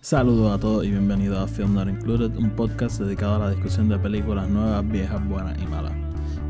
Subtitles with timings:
[0.00, 3.88] Saludos a todos y bienvenidos a Film Not Included, un podcast dedicado a la discusión
[3.88, 5.92] de películas nuevas, viejas, buenas y malas.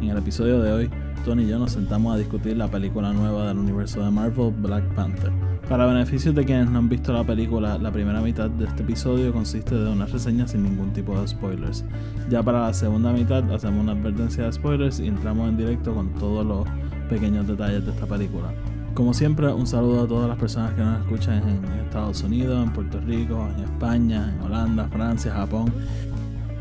[0.03, 0.91] En el episodio de hoy,
[1.25, 4.85] Tony y yo nos sentamos a discutir la película nueva del universo de Marvel, Black
[4.95, 5.33] Panther.
[5.67, 9.33] Para beneficios de quienes no han visto la película, la primera mitad de este episodio
[9.33, 11.87] consiste de una reseña sin ningún tipo de spoilers.
[12.29, 16.13] Ya para la segunda mitad hacemos una advertencia de spoilers y entramos en directo con
[16.15, 16.67] todos los
[17.09, 18.53] pequeños detalles de esta película.
[18.99, 22.73] Como siempre, un saludo a todas las personas que nos escuchan en Estados Unidos, en
[22.73, 25.73] Puerto Rico, en España, en Holanda, Francia, Japón.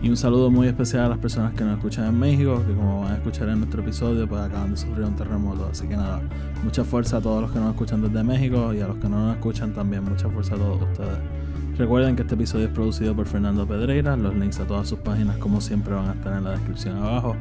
[0.03, 3.01] Y un saludo muy especial a las personas que nos escuchan en México, que como
[3.01, 5.67] van a escuchar en nuestro episodio, pues acaban de sufrir un terremoto.
[5.71, 6.21] Así que nada,
[6.63, 9.17] mucha fuerza a todos los que nos escuchan desde México y a los que no
[9.25, 11.17] nos escuchan también, mucha fuerza a todos ustedes.
[11.75, 15.37] Recuerden que este episodio es producido por Fernando Pedreira, los links a todas sus páginas
[15.37, 17.35] como siempre van a estar en la descripción abajo.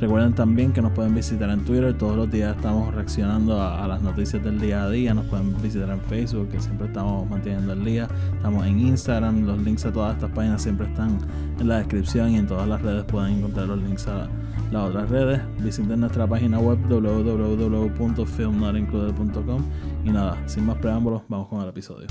[0.00, 4.00] Recuerden también que nos pueden visitar en Twitter, todos los días estamos reaccionando a, las
[4.00, 7.84] noticias del día a día, nos pueden visitar en Facebook, que siempre estamos manteniendo el
[7.84, 11.18] día, estamos en Instagram, los links a todas estas páginas siempre están
[11.58, 14.26] en la descripción y en todas las redes pueden encontrar los links a
[14.72, 15.42] las otras redes.
[15.58, 19.62] Visiten nuestra página web www.filmnotincluded.com
[20.06, 22.06] y nada, sin más preámbulos, vamos con el episodio.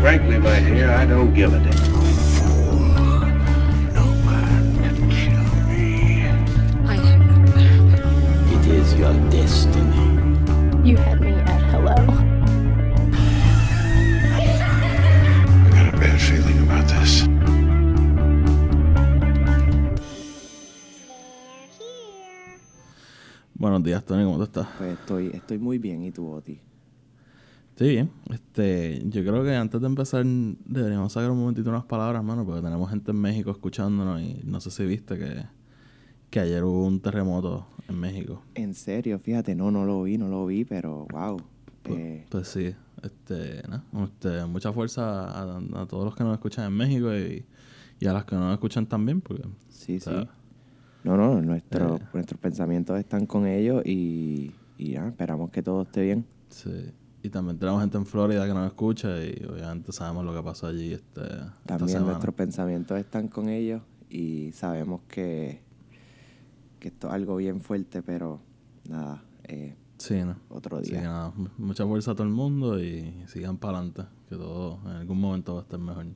[0.00, 1.74] Frankly, my dear, I don't give a damn.
[3.92, 6.22] No can kill me.
[8.54, 10.06] It is your destiny.
[10.88, 11.96] You had me at hello.
[14.34, 14.40] I
[15.72, 17.26] got a bad feeling about this.
[23.54, 24.68] Buenos días, Tony, ¿cómo tú estás?
[24.78, 26.67] Pues estoy, estoy muy bien, ¿y tú, Oti?
[27.78, 32.44] Sí, este, yo creo que antes de empezar deberíamos sacar un momentito unas palabras, mano,
[32.44, 35.44] porque tenemos gente en México escuchándonos y no sé si viste que,
[36.28, 38.42] que ayer hubo un terremoto en México.
[38.56, 41.40] En serio, fíjate, no, no lo vi, no lo vi, pero wow.
[41.84, 42.26] Pues, eh.
[42.28, 44.04] pues sí, este, ¿no?
[44.06, 47.46] este, mucha fuerza a, todos los que nos escuchan en México y,
[48.04, 49.44] a los que no nos escuchan también, porque...
[49.68, 50.10] Sí, sí.
[51.04, 52.00] No, no, nuestro, eh.
[52.12, 56.26] nuestros pensamientos están con ellos y, y ya, esperamos que todo esté bien.
[56.48, 56.90] Sí.
[57.22, 60.68] Y también tenemos gente en Florida que nos escucha y obviamente sabemos lo que pasó
[60.68, 60.92] allí.
[60.92, 61.22] Este,
[61.66, 65.60] también nuestros pensamientos están con ellos y sabemos que,
[66.78, 68.40] que esto es algo bien fuerte, pero
[68.88, 69.22] nada.
[69.44, 70.36] Eh, sí, ¿no?
[70.48, 71.00] Otro día.
[71.00, 71.32] Sí, nada.
[71.56, 75.54] Mucha fuerza a todo el mundo y sigan para adelante, que todo en algún momento
[75.54, 76.06] va a estar mejor.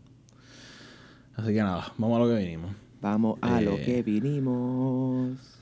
[1.34, 2.70] Así que nada, vamos a lo que vinimos.
[3.00, 5.62] Vamos a lo eh, que vinimos.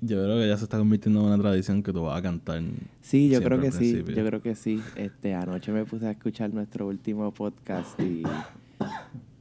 [0.00, 2.62] Yo creo que ya se está convirtiendo en una tradición que tú vas a cantar.
[3.00, 4.04] Sí, yo creo que sí.
[4.04, 4.82] Yo creo que sí.
[4.94, 8.22] Este, anoche me puse a escuchar nuestro último podcast y,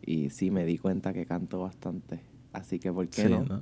[0.06, 2.22] y sí me di cuenta que canto bastante.
[2.54, 3.44] Así que, ¿por qué no?
[3.44, 3.62] no?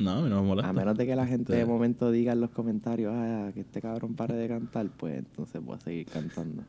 [0.00, 0.70] No, a mí no me molesta.
[0.70, 3.60] A menos de que la gente de este momento diga en los comentarios, ah, que
[3.60, 6.64] este cabrón pare de cantar, pues entonces voy a seguir cantando.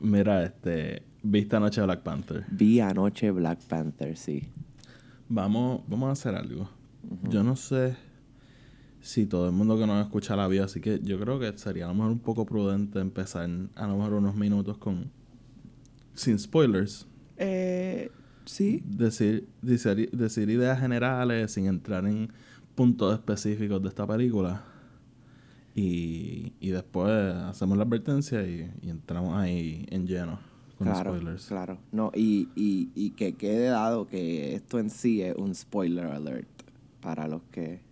[0.00, 2.44] Mira, este, ¿viste anoche Black Panther?
[2.50, 4.44] Vi anoche Black Panther, sí.
[5.28, 6.68] Vamos, vamos a hacer algo.
[7.28, 7.96] Yo no sé
[9.08, 11.86] si todo el mundo que nos escucha la vida, así que yo creo que sería
[11.86, 15.10] a lo mejor un poco prudente empezar a lo mejor unos minutos con
[16.12, 17.06] sin spoilers.
[17.38, 18.10] Eh,
[18.44, 18.82] sí.
[18.84, 22.30] Decir, decir, decir ideas generales sin entrar en
[22.74, 24.62] puntos específicos de esta película.
[25.74, 30.38] Y, y después hacemos la advertencia y, entramos ahí en lleno
[30.76, 31.46] con spoilers.
[31.46, 36.04] Claro, no, y, y, y que quede dado que esto en sí es un spoiler
[36.04, 36.46] alert
[37.00, 37.87] para los que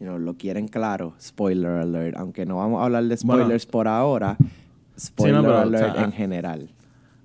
[0.00, 2.16] lo quieren claro, spoiler alert.
[2.16, 4.36] Aunque no vamos a hablar de spoilers por ahora,
[4.98, 6.70] spoiler alert en general.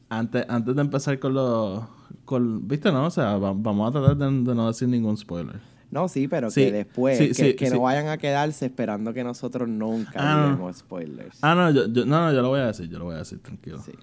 [0.09, 1.83] Antes, antes de empezar con los...
[2.25, 3.05] Con, ¿Viste, no?
[3.05, 5.59] O sea, vamos a tratar de, no decir ningún spoiler.
[5.91, 10.71] No, sí, pero que después, que, no vayan a quedarse esperando que nosotros nunca ah,
[10.73, 11.37] spoilers.
[11.41, 13.39] Ah, no yo, no, no, yo lo voy a decir, yo lo voy a decir,
[13.39, 13.79] tranquilo.
[13.79, 13.93] Sí.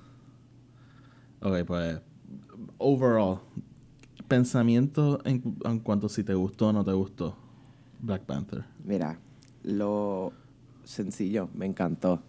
[1.43, 2.01] Ok, pues,
[2.79, 3.41] overall,
[4.29, 7.37] pensamiento en, en cuanto si te gustó o no te gustó.
[8.03, 8.65] Black Panther?
[8.85, 9.19] Mira,
[9.63, 10.33] lo
[10.85, 12.21] sencillo, me encantó.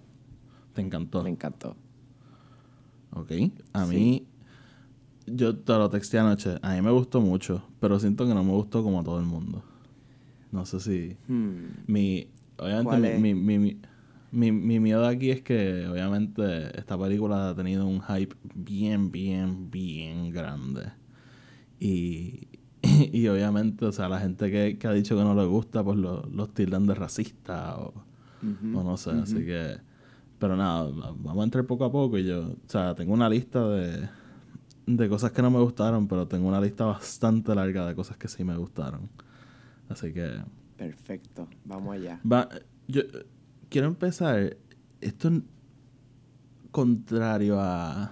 [0.74, 1.24] ¿Te encantó?
[1.24, 1.76] Me encantó.
[3.12, 3.32] Ok.
[3.74, 4.26] A mí,
[5.26, 6.58] yo te lo texté anoche.
[6.62, 9.26] A mí me gustó mucho, pero siento que no me gustó como a todo el
[9.26, 9.64] mundo.
[10.52, 11.18] No sé si.
[11.28, 11.84] Hmm.
[11.88, 12.28] Mi.
[12.58, 13.78] Obviamente, mi, mi, mi,
[14.32, 19.72] mi, mi miedo aquí es que, obviamente, esta película ha tenido un hype bien, bien,
[19.72, 20.92] bien grande.
[21.80, 22.48] Y,
[23.14, 26.30] y obviamente, o sea, la gente que, ha dicho que no le gusta, pues los
[26.30, 27.94] lo tildan de racista o,
[28.42, 29.78] no sé, así que...
[30.38, 33.66] Pero nada, vamos a entrar poco a poco y yo, o sea, tengo una lista
[33.70, 34.10] de,
[34.86, 38.28] de cosas que no me gustaron, pero tengo una lista bastante larga de cosas que
[38.28, 39.10] sí me gustaron.
[39.88, 40.42] Así que...
[40.76, 42.20] Perfecto, vamos allá.
[42.30, 42.50] Va,
[42.90, 43.04] yo
[43.70, 44.58] quiero empezar.
[45.00, 45.42] Esto es
[46.72, 48.12] contrario a,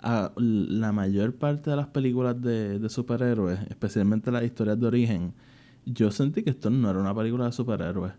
[0.00, 5.34] a la mayor parte de las películas de, de superhéroes, especialmente las historias de origen.
[5.86, 8.12] Yo sentí que esto no era una película de superhéroes.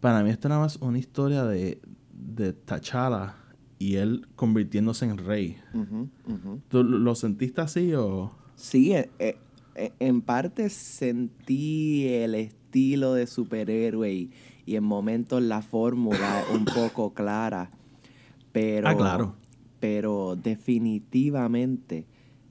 [0.00, 1.80] Para mí esto era más una historia de,
[2.12, 3.34] de T'Challa
[3.78, 5.56] y él convirtiéndose en rey.
[6.68, 8.32] ¿Tú lo sentiste así o...?
[8.54, 9.36] Sí, eh, eh,
[9.74, 14.30] eh, en parte sentí el estilo de superhéroe y,
[14.64, 17.70] y en momentos la fórmula un poco clara,
[18.52, 19.34] pero, Ah, claro.
[19.80, 22.06] Pero definitivamente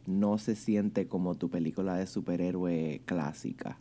[0.06, 3.80] no se siente como tu película de superhéroe clásica.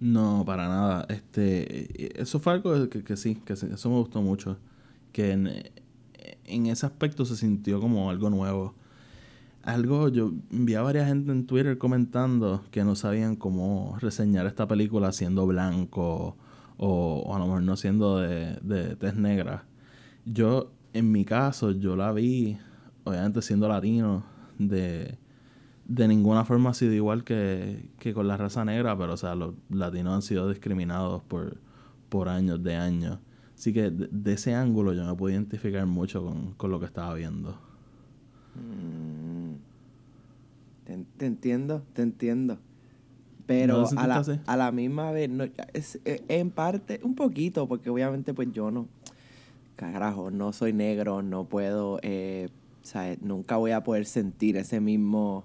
[0.00, 1.06] No, para nada.
[1.08, 4.58] Este, eso fue algo que, que sí, que eso me gustó mucho.
[5.12, 5.48] Que en,
[6.44, 8.74] en ese aspecto se sintió como algo nuevo.
[9.62, 14.66] Algo, yo vi a varias gente en Twitter comentando que no sabían cómo reseñar esta
[14.66, 16.36] película siendo blanco
[16.78, 19.66] o, o a lo mejor no siendo de, de tez negra.
[20.24, 22.58] Yo, en mi caso, yo la vi,
[23.04, 24.24] obviamente siendo latino,
[24.58, 25.18] de,
[25.84, 29.34] de ninguna forma ha sido igual que, que con la raza negra, pero o sea,
[29.34, 31.58] los latinos han sido discriminados por,
[32.08, 33.18] por años de años.
[33.56, 36.86] Así que de, de ese ángulo yo me pude identificar mucho con, con lo que
[36.86, 37.58] estaba viendo.
[38.54, 39.54] Mm.
[40.84, 42.54] Te, te entiendo, te entiendo.
[42.54, 42.60] ¿No
[43.46, 47.90] Pero lo a, la, a la misma vez, no, es, en parte, un poquito, porque
[47.90, 48.88] obviamente pues yo no,
[49.90, 52.48] carajo, no soy negro, no puedo, eh,
[53.22, 55.44] nunca voy a poder sentir ese mismo,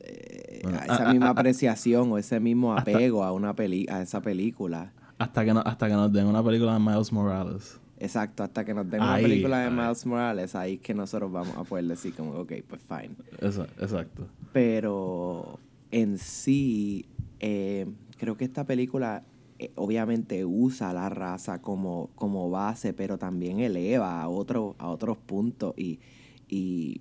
[0.00, 3.54] eh, Bueno, esa a- misma a- a- apreciación o ese mismo hasta- apego a una
[3.54, 4.92] peli a esa película.
[5.18, 7.80] Hasta que, no, hasta que nos den una película de Miles Morales.
[7.98, 9.72] Exacto, hasta que nos den una película de ahí.
[9.72, 13.10] Miles Morales, ahí es que nosotros vamos a poder decir como, ok, pues fine.
[13.40, 14.28] Exacto.
[14.52, 15.58] Pero
[15.90, 17.06] en sí,
[17.40, 17.86] eh,
[18.16, 19.24] creo que esta película
[19.58, 25.18] eh, obviamente usa la raza como, como base, pero también eleva a, otro, a otros
[25.18, 26.00] puntos y,
[26.48, 27.00] y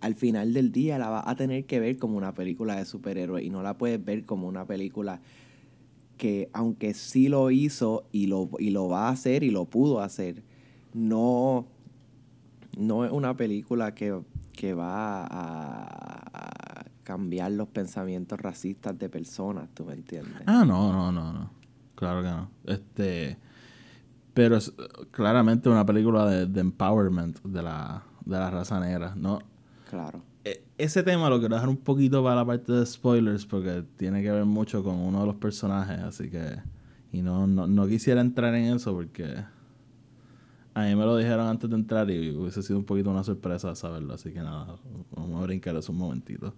[0.00, 3.44] al final del día la vas a tener que ver como una película de superhéroes
[3.44, 5.20] y no la puedes ver como una película
[6.16, 10.00] que aunque sí lo hizo y lo, y lo va a hacer y lo pudo
[10.00, 10.42] hacer,
[10.92, 11.66] no,
[12.76, 14.20] no es una película que,
[14.52, 20.42] que va a, cambiar los pensamientos racistas de personas, ¿tú me entiendes?
[20.44, 21.57] Ah, no, no, no, no.
[21.98, 22.50] Claro que no.
[22.64, 23.38] Este.
[24.34, 24.72] Pero es
[25.10, 29.40] claramente una película de, de empowerment de la, de la raza negra, ¿no?
[29.90, 30.22] Claro.
[30.44, 34.22] E- Ese tema lo quiero dejar un poquito para la parte de spoilers porque tiene
[34.22, 36.62] que ver mucho con uno de los personajes, así que...
[37.10, 39.42] Y no, no, no quisiera entrar en eso porque...
[40.74, 43.74] A mí me lo dijeron antes de entrar y hubiese sido un poquito una sorpresa
[43.74, 44.76] saberlo, así que nada,
[45.16, 46.54] vamos a brincar eso un momentito.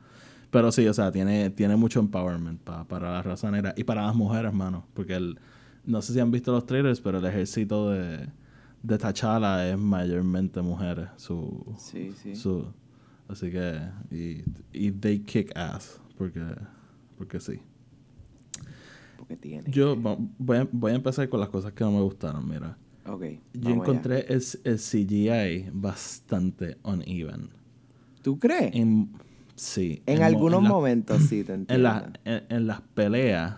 [0.51, 4.07] Pero sí, o sea, tiene, tiene mucho empowerment pa- para la raza negra y para
[4.07, 5.39] las mujeres, hermano, porque el,
[5.85, 8.29] no sé si han visto los trailers, pero el ejército de,
[8.83, 12.35] de T'Challa es mayormente mujeres, su, Sí, sí.
[12.35, 12.67] su,
[13.29, 13.81] así que,
[14.11, 14.43] y,
[14.73, 16.43] y they kick ass, porque,
[17.17, 17.61] porque sí.
[19.17, 19.71] Porque tiene.
[19.71, 22.77] Yo voy a, voy a empezar con las cosas que no me gustaron, mira.
[23.07, 23.25] Ok.
[23.55, 27.51] Yo encontré el, el CGI bastante uneven.
[28.23, 28.75] ¿Tú crees?
[28.75, 29.11] En,
[30.07, 30.21] En, sí.
[30.21, 31.83] mo- algunos la- momentos sí te En, entiendo.
[31.89, 33.57] la- en, en las peleas,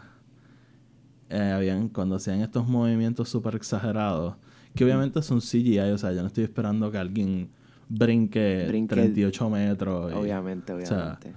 [1.31, 4.37] eh, habían, cuando hacían estos movimientos súper exagerados,
[4.75, 7.51] que obviamente son CGI, o sea, yo no estoy esperando que alguien
[7.89, 10.13] brinque, Brinque- 38 metros.
[10.13, 11.33] y- Obviamente, o sea, obviamente.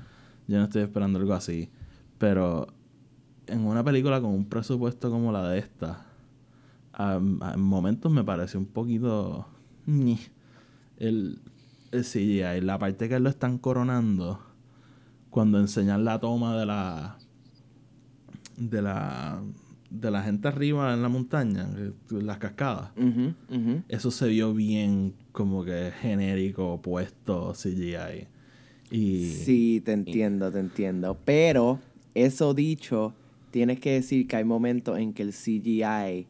[0.48, 1.69] yo no estoy esperando algo así.
[2.17, 2.67] Pero
[3.48, 6.05] en una película con un presupuesto como la de esta,
[6.98, 9.48] en momentos me pareció un poquito...
[10.98, 11.39] el
[11.91, 14.39] CGI, la parte que lo están coronando,
[15.36, 17.18] cuando enseñan la toma de la...
[18.56, 19.44] De la...
[19.89, 22.92] De la gente arriba en la montaña, eh, las cascadas.
[23.89, 28.27] Eso se vio bien como que genérico, puesto CGI.
[28.92, 29.25] Y...
[29.25, 31.18] Sí, te entiendo, te entiendo.
[31.25, 31.80] Pero,
[32.13, 33.13] eso dicho,
[33.51, 36.27] tienes que decir que hay momentos en que el CGI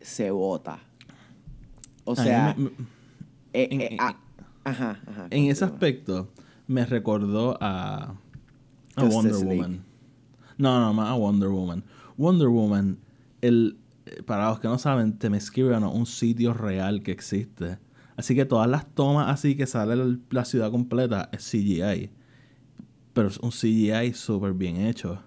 [0.00, 0.80] se bota.
[2.04, 2.70] O sea, me- me-
[3.52, 4.20] eh, en- eh, en- ah,
[4.64, 5.26] ajá, ajá.
[5.30, 6.30] En ese aspecto,
[6.66, 8.14] me recordó a,
[8.96, 9.56] a Wonder League.
[9.56, 9.84] Woman.
[10.58, 11.84] No, no, más a Wonder Woman.
[12.16, 12.98] Wonder Woman,
[13.40, 17.78] el, eh, para los que no saben, Themyscira no es un sitio real que existe.
[18.16, 22.10] Así que todas las tomas así que sale la ciudad completa es CGI.
[23.12, 25.20] Pero es un CGI súper bien hecho.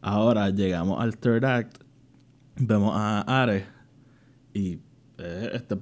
[0.00, 1.82] Ahora llegamos al third act,
[2.56, 3.64] vemos a Ares
[4.54, 4.78] y
[5.18, 5.78] eh, este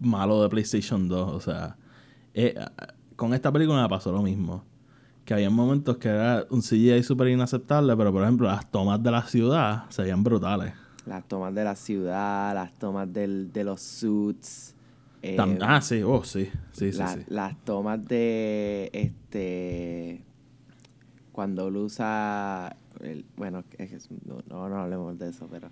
[0.00, 1.76] malo de PlayStation 2, o sea,
[2.34, 2.54] eh,
[3.16, 4.64] con esta película me pasó lo mismo.
[5.24, 9.10] Que había momentos que era un CGI súper inaceptable, pero por ejemplo las tomas de
[9.10, 10.72] la ciudad se veían brutales.
[11.06, 14.74] Las tomas de la ciudad, las tomas del, de los suits.
[15.22, 17.20] eh, ah, sí, oh, sí, sí, sí, la- sí.
[17.28, 20.22] Las tomas de este
[21.32, 25.70] cuando él usa el- bueno, es no, no, no hablemos de eso, pero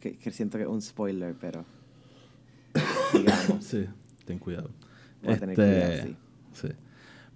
[0.00, 1.64] que, que siento que es un spoiler, pero
[3.12, 3.86] digamos, Sí,
[4.24, 4.70] ten cuidado.
[5.22, 6.16] Voy a tener Este, cuidado,
[6.52, 6.68] sí.
[6.68, 6.74] sí.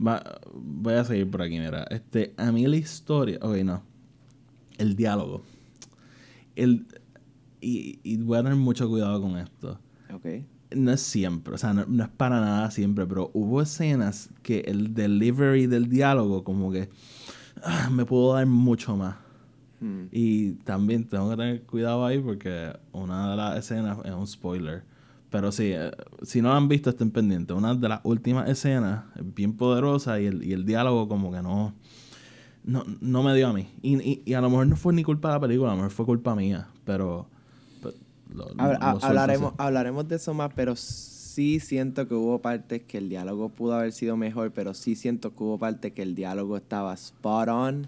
[0.04, 1.84] Va- voy a seguir por aquí, mira.
[1.90, 3.38] Este, a mí la historia.
[3.42, 3.82] Ok, no.
[4.78, 5.42] El diálogo.
[6.56, 6.86] El,
[7.60, 9.78] y, y voy a tener mucho cuidado con esto.
[10.14, 10.26] ok.
[10.74, 14.60] No es siempre, o sea, no, no es para nada siempre, pero hubo escenas que
[14.60, 16.88] el delivery del diálogo, como que
[17.62, 19.16] ah, me pudo dar mucho más.
[19.80, 20.04] Hmm.
[20.10, 24.82] Y también tengo que tener cuidado ahí porque una de las escenas es un spoiler.
[25.32, 25.90] Pero sí, eh,
[26.22, 27.56] si no la han visto, estén pendientes.
[27.56, 31.42] Una de las últimas escenas es bien poderosa y el, y el diálogo como que
[31.42, 31.74] no,
[32.64, 33.66] no, no me dio a mí.
[33.82, 35.78] Y, y, y a lo mejor no fue ni culpa de la película, a lo
[35.78, 36.68] mejor fue culpa mía.
[36.84, 37.26] Pero...
[37.82, 37.94] pero
[38.34, 39.56] lo- Hab- lo suelto hablaremos, así.
[39.58, 43.92] hablaremos de eso más, pero sí siento que hubo partes que el diálogo pudo haber
[43.92, 47.86] sido mejor, pero sí siento que hubo partes que el diálogo estaba spot on.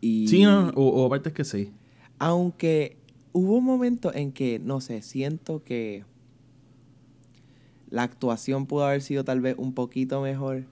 [0.00, 1.72] Y Sí, no, hubo partes que sí.
[2.20, 2.96] aunque
[3.32, 6.04] hubo momentos en que, no sé, siento que
[7.92, 10.64] la actuación pudo haber sido tal vez un poquito mejor,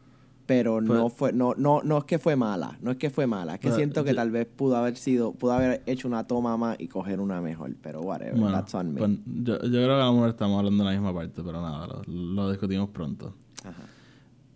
[0.47, 3.27] pero no Pues- fue, no, no, no es que fue mala, no es que fue
[3.29, 6.27] mala, es que Pues, siento que tal vez pudo haber sido, pudo haber hecho una
[6.27, 8.99] toma más y coger una mejor, pero whatever, Bueno, that's on me.
[8.99, 11.63] pues, yo, yo creo que a lo mejor estamos hablando de la misma parte, pero
[11.63, 13.35] nada, lo, lo discutimos pronto.
[13.63, 13.83] Ajá.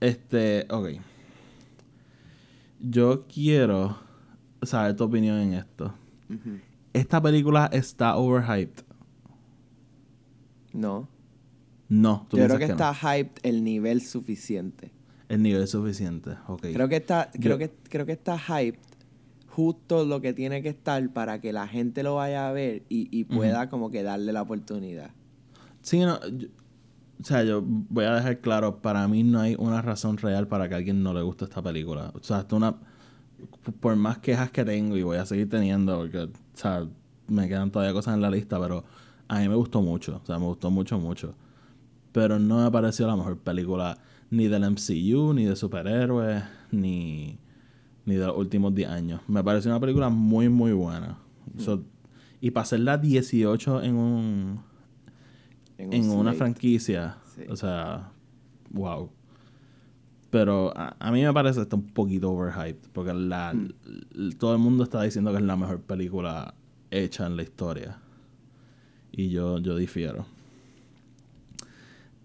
[0.00, 0.88] Este, ok.
[2.80, 3.96] Yo quiero
[4.62, 5.94] saber tu opinión en esto.
[6.92, 8.82] ¿Esta película está overhyped?
[10.72, 11.06] No.
[11.88, 12.72] No, tú Yo creo que, no?
[12.74, 14.90] está hyped el nivel suficiente.
[15.28, 16.62] El nivel suficiente, ok.
[16.72, 18.78] Creo que está, Yo- creo que, creo que está hyped
[19.48, 23.08] justo lo que tiene que estar para que la gente lo vaya a ver y,
[23.16, 25.10] y pueda como que darle la oportunidad.
[25.82, 26.48] Sí, no, yo-
[27.20, 30.68] o sea, yo voy a dejar claro, para mí no hay una razón real para
[30.68, 32.10] que a alguien no le guste esta película.
[32.14, 32.74] O sea, esto una,
[33.80, 36.86] por más quejas que tengo y voy a seguir teniendo, porque, o sea,
[37.28, 38.84] me quedan todavía cosas en la lista, pero
[39.28, 41.34] a mí me gustó mucho, o sea, me gustó mucho, mucho.
[42.14, 43.98] Pero no me pareció la mejor película
[44.30, 47.36] ni del MCU, ni de superhéroes, ni,
[48.06, 49.20] ni de los últimos 10 años.
[49.26, 51.18] Me pareció una película muy, muy buena.
[51.58, 51.82] So,
[52.40, 54.60] y para hacerla 18 en un
[55.76, 57.16] En, un en una franquicia.
[57.34, 57.42] Sí.
[57.50, 58.12] O sea,
[58.70, 59.10] wow.
[60.30, 62.90] Pero a, a mí me parece que está un poquito overhyped.
[62.92, 66.54] Porque la, l- todo el mundo está diciendo que es la mejor película
[66.92, 67.98] hecha en la historia.
[69.12, 70.26] Y yo, yo difiero.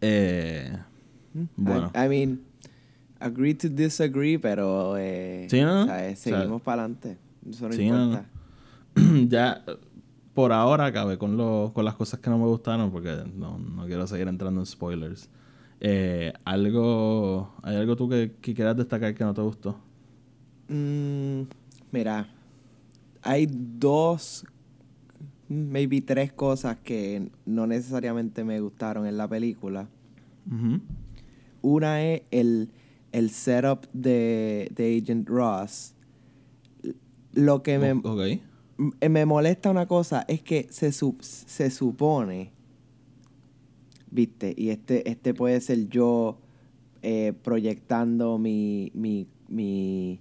[0.01, 0.72] Eh,
[1.56, 1.91] bueno.
[1.96, 2.41] I, I mean,
[3.20, 5.82] agree to disagree, pero eh, Sí, ¿no?
[5.82, 7.18] eh, O sea, seguimos para adelante.
[7.50, 8.29] Eso no sí, no, importa.
[9.27, 9.63] ya
[10.34, 13.86] por ahora acabé con, lo, con las cosas que no me gustaron porque no, no
[13.86, 15.29] quiero seguir entrando en spoilers.
[15.82, 19.77] Eh, algo, ¿Hay algo tú que, que quieras destacar que no te gustó?
[20.68, 21.41] Mm,
[21.91, 22.27] mira,
[23.22, 24.46] hay dos,
[25.50, 29.89] maybe tres cosas que no necesariamente me gustaron en la película.
[31.62, 32.70] Una es el,
[33.12, 35.96] el setup de, de Agent Ross.
[37.34, 38.00] Lo que me,
[39.10, 42.51] me molesta una cosa es que se, se supone,
[44.10, 46.39] viste, y este, este puede ser yo
[47.01, 50.20] eh, proyectando mi, mi, mi,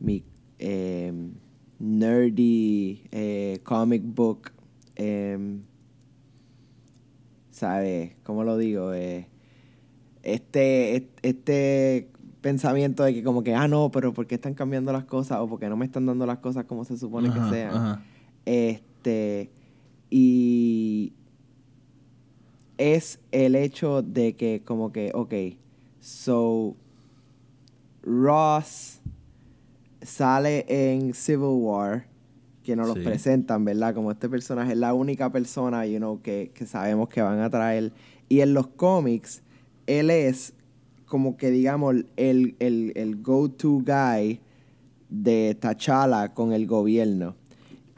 [0.00, 0.24] mi
[0.58, 1.32] em,
[1.78, 4.52] nerdy eh, comic book,
[5.00, 5.62] em,
[7.50, 8.12] ¿sabes?
[8.22, 8.92] ¿Cómo lo digo?
[8.92, 9.26] Eh,
[10.22, 12.08] este, est- este
[12.40, 15.38] pensamiento de que como que, ah, no, pero ¿por qué están cambiando las cosas?
[15.40, 17.74] O porque no me están dando las cosas como se supone Ajá, que sean.
[17.76, 18.02] ajá.
[18.46, 19.50] Este,
[20.10, 21.12] y
[22.78, 25.34] es el hecho de que como que, ok,
[26.00, 26.76] so
[28.02, 29.00] Ross
[30.02, 32.06] sale en Civil War,
[32.70, 32.94] que nos Sí.
[32.94, 33.94] los presentan, ¿verdad?
[33.94, 37.50] Como este personaje es la única persona, you know, que, que sabemos que van a
[37.50, 37.92] traer.
[38.28, 39.42] Y en los cómics,
[39.86, 40.52] él es
[41.06, 44.38] como que, digamos, el, el, el go-to guy
[45.08, 47.34] de T'Challa con el gobierno.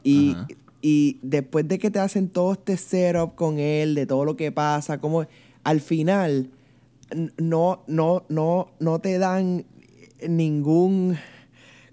[0.03, 0.47] Y, Ajá.
[0.81, 4.51] y después de que te hacen todo este setup con él, de todo lo que
[4.51, 5.25] pasa, como
[5.63, 6.49] al final
[7.37, 9.65] no, no, no, no te dan
[10.27, 11.15] ningún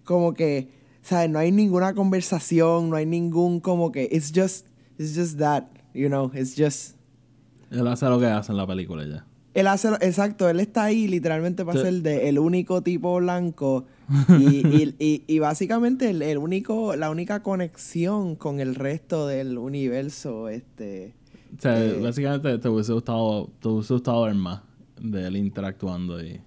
[0.05, 0.69] como que,
[1.03, 1.31] ¿sabes?
[1.31, 4.67] No hay ninguna conversación, no hay ningún como que, it's just,
[4.99, 5.65] it's just that,
[5.95, 6.97] you know, it's just,
[7.71, 9.27] Él hace lo que hace en la película ya.
[9.53, 13.85] Él hace, exacto, él está ahí literalmente para ser de el único tipo blanco
[14.29, 20.49] y, y, y, básicamente el, el, único, la única conexión con el resto del universo,
[20.49, 21.15] este...
[21.57, 24.63] O sea, eh, básicamente te hubiese gustado, te hubiese gustado ver más
[25.01, 26.41] de él interactuando y...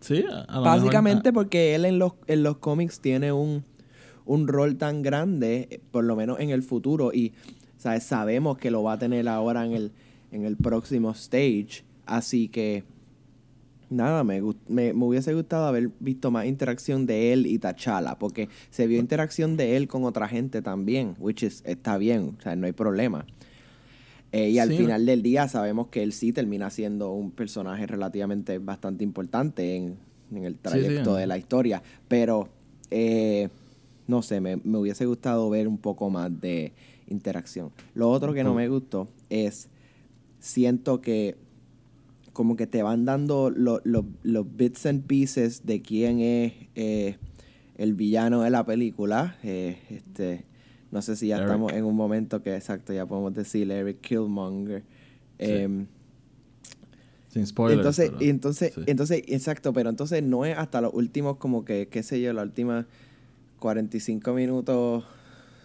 [0.00, 3.64] Sí, a Básicamente porque él en los, en los cómics tiene un,
[4.24, 7.32] un rol tan grande, por lo menos en el futuro, y
[7.78, 8.04] ¿sabes?
[8.04, 9.92] sabemos que lo va a tener ahora en el,
[10.30, 11.84] en el próximo stage.
[12.06, 12.84] Así que,
[13.90, 18.48] nada, me, me, me, hubiese gustado haber visto más interacción de él y T'Challa, porque
[18.70, 22.56] se vio interacción de él con otra gente también, which is, está bien, o sea,
[22.56, 23.26] no hay problema.
[24.30, 28.58] Eh, y al final del día sabemos que él sí termina siendo un personaje relativamente
[28.58, 29.96] bastante importante en,
[30.32, 31.82] en el trayecto de la historia.
[32.08, 32.48] Pero,
[32.90, 33.48] eh,
[34.06, 36.72] no sé, me, me, hubiese gustado ver un poco más de
[37.08, 37.70] interacción.
[37.94, 39.68] Lo otro que no me gustó es,
[40.40, 41.36] siento que
[42.34, 47.16] como que te van dando los bits and pieces de quién es eh,
[47.76, 49.36] el villano de la película.
[49.42, 50.44] este
[50.90, 54.82] no sé si ya estamos en un momento que, exacto, ya podemos decir Eric Killmonger.
[55.38, 55.86] Em,
[57.28, 57.78] Sin spoilers.
[57.78, 62.20] Entonces, entonces, entonces, exacto, pero entonces no es hasta los últimos, como que, qué sé
[62.20, 62.86] yo, las últimas
[63.58, 65.04] 45 minutos,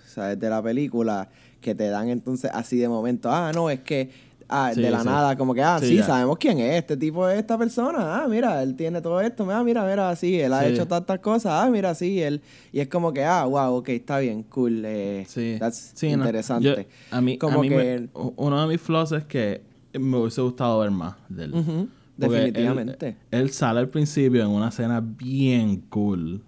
[0.06, 0.40] ¿sabes?
[0.40, 1.30] De la película,
[1.62, 4.10] que te dan entonces así de momento, ah, no, es que
[4.56, 7.58] Ah, de la nada, como que, ah, sí, sabemos quién es, este tipo es esta
[7.58, 11.18] persona, ah, mira, él tiene todo esto, ah, mira, mira, sí, él ha hecho tantas
[11.22, 12.40] cosas, ah, mira, sí, él,
[12.72, 16.88] y es como que, ah, wow, ok, está bien, cool, eh, sí, that's interesante.
[17.10, 21.16] a mí, como que, uno de mis flaws es que me hubiese gustado ver más
[21.30, 21.90] de él.
[22.16, 23.18] definitivamente.
[23.32, 26.44] Él, sale al principio en una escena bien cool,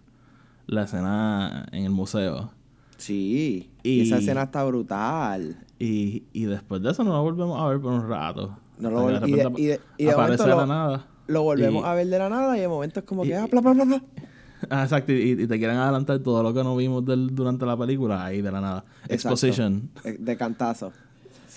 [0.67, 2.51] la escena en el museo.
[2.97, 5.57] Sí, y esa escena está brutal.
[5.79, 8.57] Y, y después de eso no lo volvemos a ver por un rato.
[8.77, 11.07] No lo y, de, y, de, y de aparece de la nada.
[11.27, 13.61] Lo volvemos a ver de la nada y de momento es como que ah, bla,
[13.61, 14.03] bla, bla,
[14.69, 18.25] Ah, exacto, y, te quieren adelantar todo lo que no vimos del, durante la película
[18.25, 18.85] ahí de la nada.
[19.09, 19.89] Exposition.
[20.03, 20.91] Eh, de cantazo.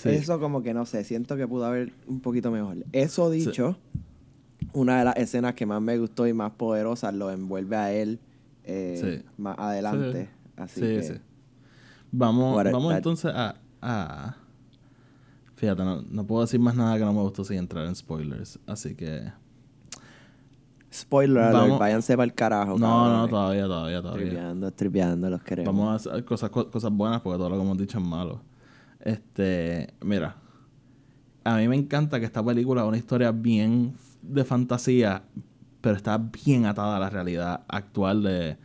[0.05, 2.77] Eso como que no sé, siento que pudo haber un poquito mejor.
[2.93, 3.77] Eso dicho,
[4.73, 8.21] una de las escenas que más me gustó y más poderosas lo envuelve a él
[8.65, 10.29] eh, más adelante.
[10.57, 11.21] Así que...
[12.11, 14.37] Vamos, vamos entonces a, Ah.
[15.57, 18.59] Fíjate, no, puedo decir más nada que no me gustó sin entrar en spoilers.
[18.67, 19.33] Así que.
[20.93, 22.79] Spoiler alert, váyanse para el carajo.
[22.79, 24.25] No, no, todavía, todavía, todavía.
[24.25, 25.75] Tripeando, tripeando, los queremos.
[25.75, 28.41] Vamos a hacer cosas, cosas buenas porque todo lo que hemos dicho es malo.
[29.01, 30.37] Este, mira.
[31.45, 35.23] A mí me encanta que esta película es una historia bien de fantasía,
[35.81, 38.59] pero está bien atada a la realidad actual de,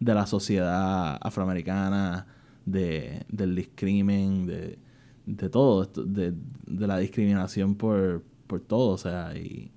[0.00, 2.26] de la sociedad afroamericana
[2.64, 4.78] de, del discrimen, de,
[5.26, 6.34] de todo, de,
[6.66, 9.70] de la discriminación por, por todo, o sea, y,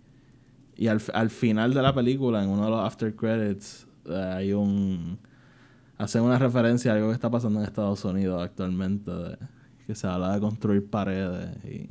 [0.75, 5.17] y al, al final de la película, en uno de los after credits, hay un...
[5.95, 9.11] Hacen una referencia a algo que está pasando en Estados Unidos actualmente,
[9.85, 11.87] que se habla de construir paredes y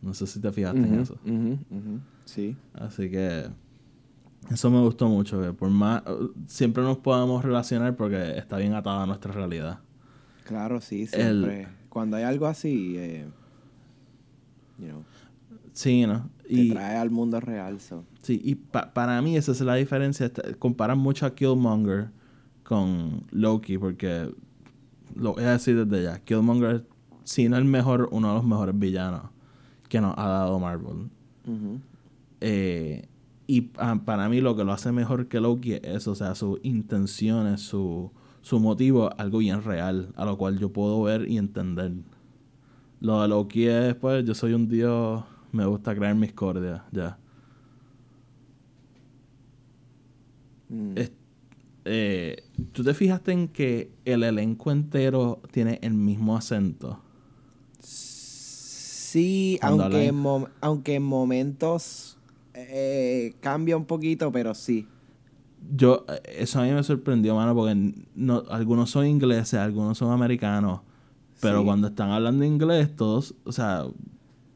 [0.00, 1.16] no sé si te fijaste en eso.
[2.24, 2.56] Sí.
[2.72, 3.44] Así que
[4.50, 6.02] eso me gustó mucho, que por más
[6.46, 9.80] siempre nos podemos relacionar porque está bien atada a nuestra realidad.
[10.44, 11.68] Claro, sí, siempre.
[11.88, 13.26] Cuando hay algo así, eh,
[14.78, 15.04] you know,
[15.72, 16.28] sí, ¿no?
[16.48, 17.80] Y, te trae al mundo real.
[17.80, 18.04] So.
[18.22, 20.30] Sí, y para mí esa es la diferencia.
[20.58, 22.10] Comparan mucho a Killmonger
[22.64, 24.32] con Loki, porque
[25.14, 26.18] lo voy a decir desde ya.
[26.20, 26.86] Killmonger,
[27.24, 29.22] si no el mejor, uno de los mejores villanos
[29.88, 31.10] que nos ha dado Marvel.
[32.40, 33.06] eh,
[33.46, 36.58] y para mí lo que lo hace mejor que Loki es eso, o sea, sus
[36.62, 38.10] intenciones, su
[38.42, 41.92] su motivo algo bien real, a lo cual yo puedo ver y entender.
[43.00, 47.18] Lo de Loki es, pues, yo soy un dios, me gusta crear miscordia, ya.
[50.68, 50.94] Mm.
[51.84, 57.00] Eh, ¿Tú te fijaste en que el elenco entero tiene el mismo acento?
[57.80, 60.24] Sí, aunque en,
[60.60, 62.16] aunque en momentos
[62.54, 64.86] eh, cambia un poquito, pero sí
[65.70, 70.80] yo, eso a mí me sorprendió, mano, porque no, algunos son ingleses, algunos son americanos,
[71.40, 73.84] pero cuando están hablando inglés, todos, o sea,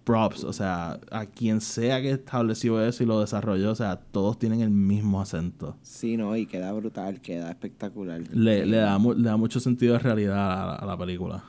[0.07, 4.39] props, o sea, a quien sea que estableció eso y lo desarrolló, o sea, todos
[4.39, 5.77] tienen el mismo acento.
[5.83, 8.23] Sí, no, y queda brutal, queda espectacular.
[8.33, 11.43] Le, le, da, le da mucho sentido de realidad a, la película.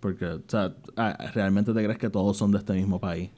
[0.00, 3.30] Porque, o sea, ah, realmente te crees que todos son de este mismo país.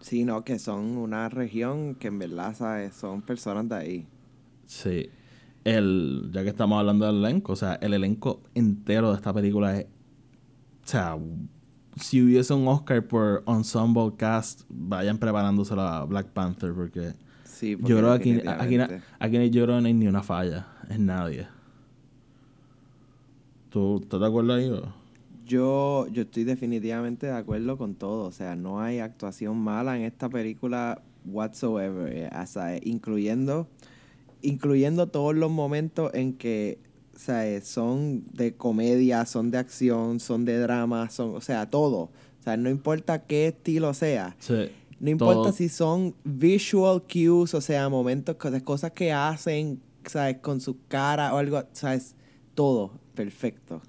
[0.00, 2.94] Sí, no, que son una región que en verdad, ¿sabes?
[2.94, 4.06] Son personas de ahí.
[4.66, 5.08] Sí.
[5.64, 9.78] El, ya que estamos hablando del elenco, o sea, el elenco entero de esta película
[9.78, 9.86] es,
[10.84, 11.18] o sea,
[11.96, 17.96] si hubiese un Oscar por Ensemble Cast, vayan preparándose a Black Panther porque, Sí, yo
[17.96, 19.02] creo que aquí, aquí, definitivamente.
[19.18, 21.48] aquí yo creo que no hay ni una falla en nadie.
[23.70, 24.68] ¿Tú estás de acuerdo ahí?
[24.68, 24.82] o?
[25.44, 28.26] Yo, yo estoy definitivamente de acuerdo con todo.
[28.26, 32.12] O sea, no hay actuación mala en esta película whatsoever.
[32.12, 33.68] eh, hasta, eh, incluyendo,
[34.46, 36.78] incluyendo todos los momentos en que
[37.14, 41.98] o sea, son de comedia, son de acción, son de drama, son, o sea, todo.
[42.40, 44.36] O sea, no importa qué estilo sea.
[44.38, 44.68] Sí,
[45.00, 45.52] No importa todo.
[45.52, 50.38] si son visual cues, o sea, momentos, cosas, cosas que hacen, ¿sabes?
[50.42, 52.14] Con su cara o algo, ¿sabes?
[52.54, 53.80] Todo perfecto.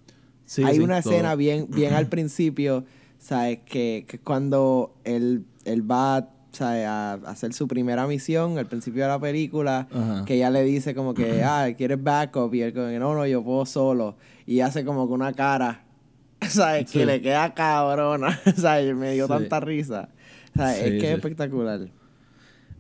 [0.46, 1.12] Sí, Hay sí, una todo.
[1.14, 2.86] escena bien, bien al principio,
[3.20, 3.60] ¿sabes?
[3.66, 6.30] Que, que cuando él, él va.
[6.66, 10.26] A hacer su primera misión, al principio de la película, Ajá.
[10.26, 12.54] que ella le dice como que, ah, ¿quieres backup?
[12.54, 14.16] Y él como que, no, no, yo puedo solo.
[14.46, 15.86] Y hace como que una cara,
[16.42, 16.90] ¿sabes?
[16.90, 17.00] Sí.
[17.00, 18.96] Que le queda cabrona, ¿sabes?
[18.96, 19.34] Me dio Sí.
[19.34, 20.10] tanta risa.
[20.56, 20.78] ¿Sabes?
[20.78, 21.90] Sí, es que es espectacular.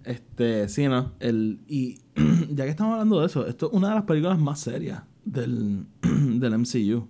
[0.04, 1.12] Este, sí, ¿no?
[1.20, 2.00] El, y
[2.50, 5.86] ya que estamos hablando de eso, esto es una de las películas más serias del,
[6.02, 7.08] del MCU.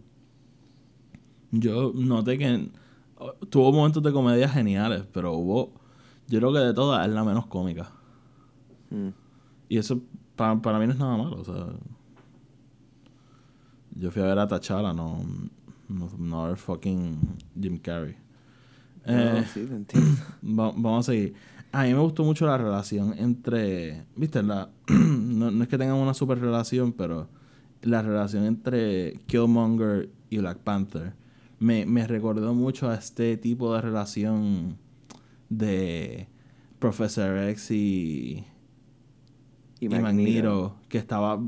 [1.51, 2.69] Yo noté que
[3.17, 5.71] oh, tuvo momentos de comedia geniales, pero hubo,
[6.27, 7.89] yo creo que de todas es la menos cómica.
[8.89, 9.09] Mm.
[9.69, 10.01] Y eso
[10.35, 11.67] pa- para mí no es nada malo, o sea.
[13.95, 15.19] Yo fui a ver a T'Challa, no,
[15.89, 17.19] no, no a ver fucking
[17.59, 18.15] Jim Carrey.
[19.05, 20.09] No, Eh, sí, te entiendo.
[20.43, 21.33] Va- vamos a seguir.
[21.71, 24.05] A mí me gustó mucho la relación entre.
[24.15, 24.43] ¿Viste?
[24.43, 27.27] La, no, no es que tengan una super relación, pero
[27.81, 31.13] la relación entre Killmonger y Black Panther
[31.59, 34.77] me, me recordó mucho a este tipo de relación
[35.49, 36.27] de
[36.79, 38.45] Professor X y,
[39.79, 40.01] Y y Magneto.
[40.01, 41.39] Magneto, que estaba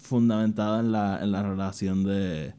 [0.00, 2.54] fundamentada en la, en la relación de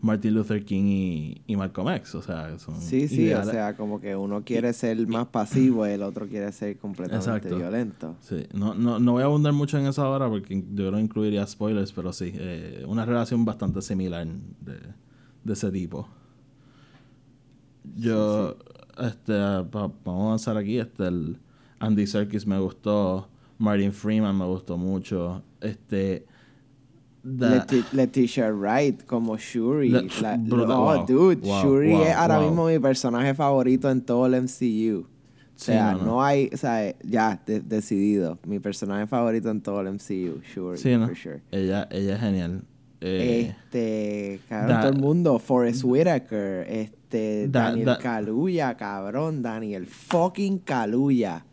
[0.00, 2.16] Martin Luther King y, y Malcolm X.
[2.16, 5.90] O sea, son Sí, sí, o sea, como que uno quiere ser más pasivo y
[5.90, 7.56] el otro quiere ser completamente Exacto.
[7.56, 8.16] violento.
[8.20, 11.46] Sí, no, no, no voy a abundar mucho en eso ahora porque yo que incluiría
[11.46, 14.78] spoilers, pero sí, eh, una relación bastante similar de,
[15.44, 16.08] de ese tipo.
[17.96, 18.56] Yo,
[18.98, 21.38] este, vamos a avanzar aquí, este, el
[21.78, 23.28] Andy Serkis me gustó,
[23.58, 26.26] Martin Freeman me gustó mucho, este,
[27.22, 29.90] da- Leti- Leticia Wright como Shuri.
[30.20, 34.26] La- oh, wow, dude, wow, Shuri wow, es ahora mismo mi personaje favorito en todo
[34.26, 35.06] el MCU.
[35.54, 36.24] O sea, no, no, no.
[36.24, 38.38] hay, o sea, ya, de- decidido.
[38.46, 41.06] Mi personaje favorito en todo el MCU, Shuri, sí, ¿no?
[41.06, 41.42] for sure.
[41.52, 42.64] Ella, ella es genial.
[43.00, 46.96] Eh, Este, cabrón, todo el mundo, Forrest Whitaker, este,
[47.48, 51.44] Da- Daniel da- Kaluuya, cabrón, Daniel fucking Kaluuya.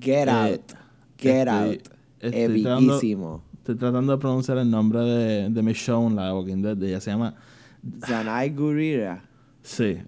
[0.00, 0.72] Get Eh, out,
[1.18, 1.88] get estoy- out.
[2.20, 3.42] estoy tratando-.
[3.58, 6.82] Estoy tratando de pronunciar el nombre de, de Michonne, la de Walking Dead.
[6.82, 7.34] Ella se llama
[8.06, 9.22] Zanai Gurira.
[9.62, 9.98] Sí,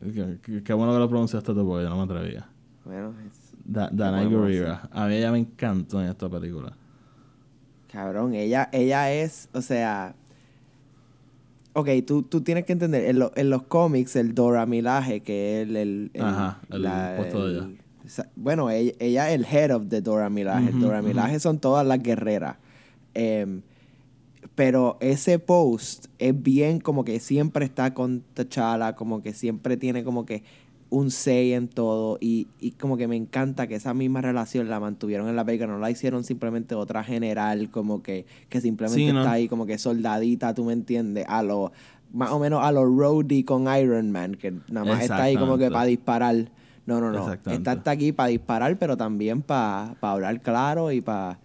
[0.64, 2.46] qué, bueno que lo pronunciaste tú porque yo no me atrevía.
[2.85, 4.88] Bueno, es- Da, Danai Gurira.
[4.90, 6.72] A mí ella me encantó en esta película.
[7.92, 10.14] Cabrón, ella, ella es, o sea.
[11.75, 15.63] Ok, tú, tú tienes que entender, en, lo- en los cómics, el Dora Milaje, que
[15.63, 15.77] es el.
[15.77, 16.83] el, el- Ajá, el
[17.17, 17.69] puesto de ella.
[18.37, 20.71] bueno, ella, ella es el head of the Dora Milaje.
[20.71, 21.01] Ujú, Dora.
[21.03, 22.57] Milaje son todas las guerreras.
[23.15, 23.63] Em,
[24.55, 30.05] pero ese post es bien como que siempre está con T'Challa, como que siempre tiene
[30.05, 30.43] como que
[30.92, 34.78] un say en todo y, y como que me encanta que esa misma relación la
[34.78, 39.11] mantuvieron en la película, no la hicieron simplemente otra general como que, que simplemente Sí,
[39.11, 39.20] ¿no?
[39.20, 41.72] está ahí como que soldadita, tú me entiendes, a lo
[42.12, 45.57] más o menos a lo Rhodey con Iron Man, que nada más está ahí como
[45.57, 46.50] que para disparar.
[46.85, 47.33] No, no, no.
[47.33, 51.38] Está, está aquí para disparar, pero también para hablar claro y para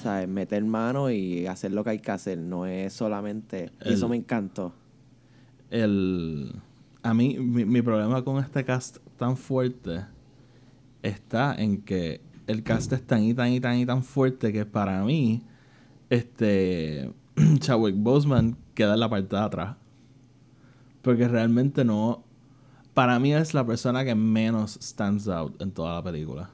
[0.00, 0.28] ¿sabes?
[0.28, 2.38] meter mano y hacer lo que hay que hacer.
[2.38, 3.70] No es solamente.
[3.84, 4.72] y eso me encantó.
[5.70, 6.54] El,
[7.02, 10.04] a mí, mi, mi problema con este cast tan fuerte
[11.02, 14.64] está en que el cast es tan y tan y tan y tan fuerte que
[14.66, 15.42] para mí,
[16.10, 17.12] este,
[17.58, 19.76] Chadwick Boseman queda en la parte de atrás.
[21.02, 22.24] Porque realmente no...
[22.94, 26.50] Para mí es la persona que menos stands out en toda la película.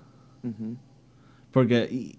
[1.51, 2.19] Porque, y,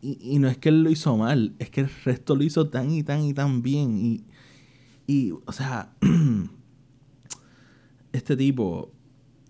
[0.00, 2.68] y- y no es que él lo hizo mal, es que el resto lo hizo
[2.68, 3.98] tan y tan y tan bien.
[3.98, 4.24] Y,
[5.08, 5.92] y o sea,
[8.12, 8.90] este tipo,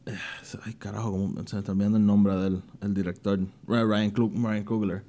[0.64, 5.05] ay carajo, ¿cómo se me está olvidando el nombre del el director, Ryan, Coogler.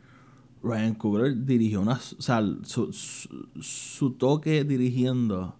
[0.61, 5.55] Ryan Coogler dirigió una, o sea, su, su, su toque dirigiendo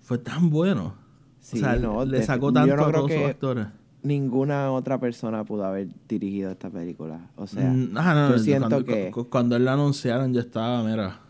[0.00, 0.94] fue tan bueno.
[1.40, 3.66] Sí, o sea, no, le sacó tanto no a todos sus actores.
[4.02, 7.30] Ninguna otra persona pudo haber dirigido esta película.
[7.36, 9.10] O sea, ah, no, yo no, siento cuando, que.
[9.10, 11.20] cu- cuando él lo anunciaron, yo estaba, mira,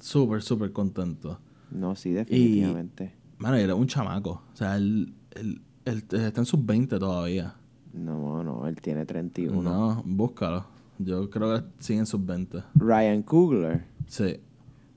[0.00, 1.38] súper, súper contento.
[1.70, 3.14] No, sí, definitivamente.
[3.40, 4.42] Mano, él era un chamaco.
[4.52, 7.54] O sea, él, él Él está en sus 20 todavía.
[7.92, 9.60] No, no, él tiene 31.
[9.62, 10.64] No, búscalo.
[10.98, 12.62] Yo creo que sigue en sus 20.
[12.76, 13.84] Ryan Coogler.
[14.06, 14.36] Sí.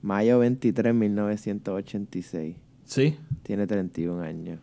[0.02, 2.56] Mayo 23, 1986.
[2.84, 3.16] Sí.
[3.42, 4.60] Tiene 31 años.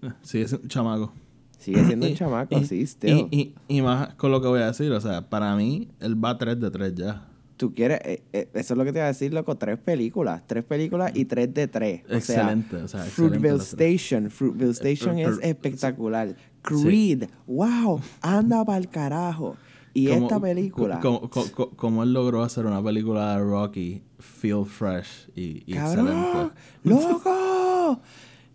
[0.22, 1.12] Sigue siendo un chamaco.
[1.58, 2.86] Sigue siendo un chamaco, y- sí.
[3.02, 6.22] Y, y, y más con lo que voy a decir, o sea, para mí, él
[6.22, 7.26] va 3 de 3 ya.
[7.56, 10.42] Tú quieres, eh, eh, eso es lo que te iba a decir, loco, tres películas,
[10.46, 12.02] tres películas y tres de tres.
[12.10, 13.62] O Excelente, o sea, sea, excelente Fruitville.
[13.96, 16.36] Station, Fruitville Station pero- es espectacular.
[16.62, 19.56] Creed, wow, anda para el carajo.
[19.94, 24.66] Y Como- esta película, Como, como, como- él logró hacer una película de Rocky, feel
[24.66, 26.10] fresh y, y excelente.
[26.10, 26.52] loco,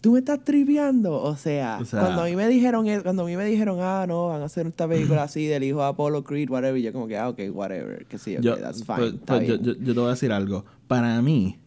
[0.01, 1.13] tú me estás triviando.
[1.21, 3.77] O sea, O sea- cuando a mí me dijeron, eh, cuando a mí me dijeron,
[3.81, 6.83] ah, no, van a hacer esta película así del hijo de Apollo Creed, whatever, y
[6.83, 9.47] yo como que, ah, ok, whatever, que sí, ok, Yo, that's fine, pues, está pues,
[9.47, 9.63] yo, bien.
[9.77, 10.65] yo- yo te voy a decir algo.
[10.87, 11.57] Para mí,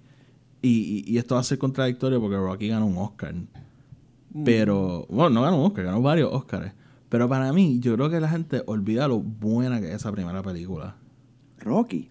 [0.62, 0.68] y,
[1.06, 3.34] y- y esto va a ser contradictorio porque Rocky ganó un Oscar.
[3.34, 4.44] Mm.
[4.44, 6.72] Pero, bueno, no ganó un Oscar, ganó varios Oscars.
[7.08, 10.42] Pero para mí, yo creo que la gente olvida lo buena que es esa primera
[10.42, 10.96] película.
[11.60, 12.10] Rocky.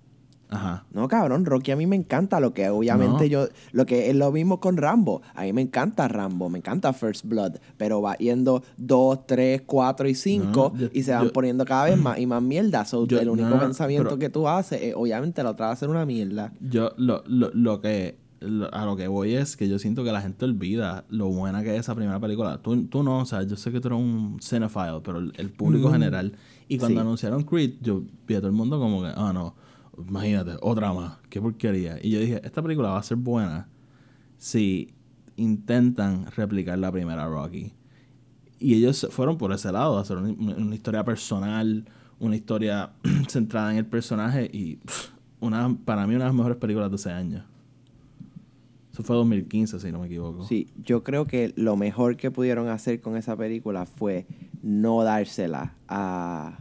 [0.53, 0.85] Ajá.
[0.91, 3.25] No, cabrón, Rocky a mí me encanta lo que obviamente No.
[3.25, 5.21] yo, lo que es lo mismo con Rambo.
[5.35, 10.07] A mí me encanta Rambo, me encanta First Blood, pero va yendo 2, 3, 4
[10.07, 12.85] y 5 No, yo- y se van yo- poniendo cada vez más y más mierda.
[12.85, 15.71] So, Yo- el único no, pensamiento pero- que tú haces, es, obviamente la otra va
[15.73, 16.53] a ser una mierda.
[16.61, 18.21] Yo, lo, lo, lo que,
[18.73, 21.73] a lo que voy es que yo siento que la gente olvida lo buena que
[21.75, 22.57] es esa primera película.
[22.61, 25.49] Tú, tú no, o sea, yo sé que tú eres un cinephile, pero el, el
[25.49, 26.33] público general.
[26.67, 27.01] Y cuando Sí.
[27.01, 29.55] anunciaron Creed, yo vi a todo el mundo como que, ah, no,
[29.97, 31.97] imagínate, otra más, qué porquería.
[32.01, 33.67] Y yo dije, esta película va a ser buena
[34.37, 34.93] si
[35.35, 37.73] intentan replicar la primera Rocky.
[38.59, 41.85] Y ellos fueron por ese lado, hacer una, historia personal,
[42.19, 42.91] una historia
[43.27, 44.79] centrada en el personaje y
[45.39, 47.45] una, para mí una de las mejores películas de ese año.
[48.93, 50.45] Eso fue 2015, si no me equivoco.
[50.45, 54.27] Sí, yo creo que lo mejor que pudieron hacer con esa película fue
[54.61, 56.59] no dársela a,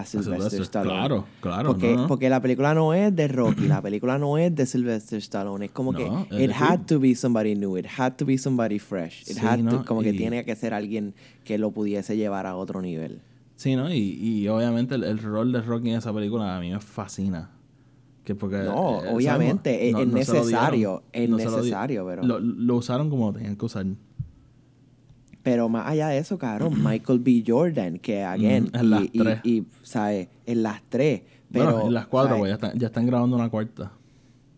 [0.00, 0.62] a A Sylvester.
[0.62, 0.90] Stallone.
[0.96, 1.68] Claro, claro.
[1.70, 5.18] Porque, no, porque la película no es de Rocky, la película no es de Sylvester
[5.18, 8.36] Stallone, es como No, que it had to be somebody new, it had to be
[8.38, 9.84] somebody fresh, it Sí, had to- ¿no?
[9.84, 13.20] como que Y- tiene que ser alguien que lo pudiese llevar a otro nivel.
[13.56, 13.92] Sí, ¿no?
[13.92, 17.50] Y, y obviamente el, el rol de Rocky en esa película a mí me fascina.
[18.24, 23.10] Que porque, No, eh, obviamente, es- lo necesario, es lo necesario, pero- Lo, lo usaron
[23.10, 23.86] como tenían que usar.
[25.42, 27.42] Pero más allá de eso, cabrón, Michael B.
[27.46, 29.40] Jordan, que again, en las y, tres.
[29.44, 30.28] y, ¿sabes?
[30.46, 31.22] En las tres.
[31.52, 32.40] Pero, bueno, en las cuatro, ¿sabes?
[32.40, 33.92] pues ya están, ya están grabando una cuarta.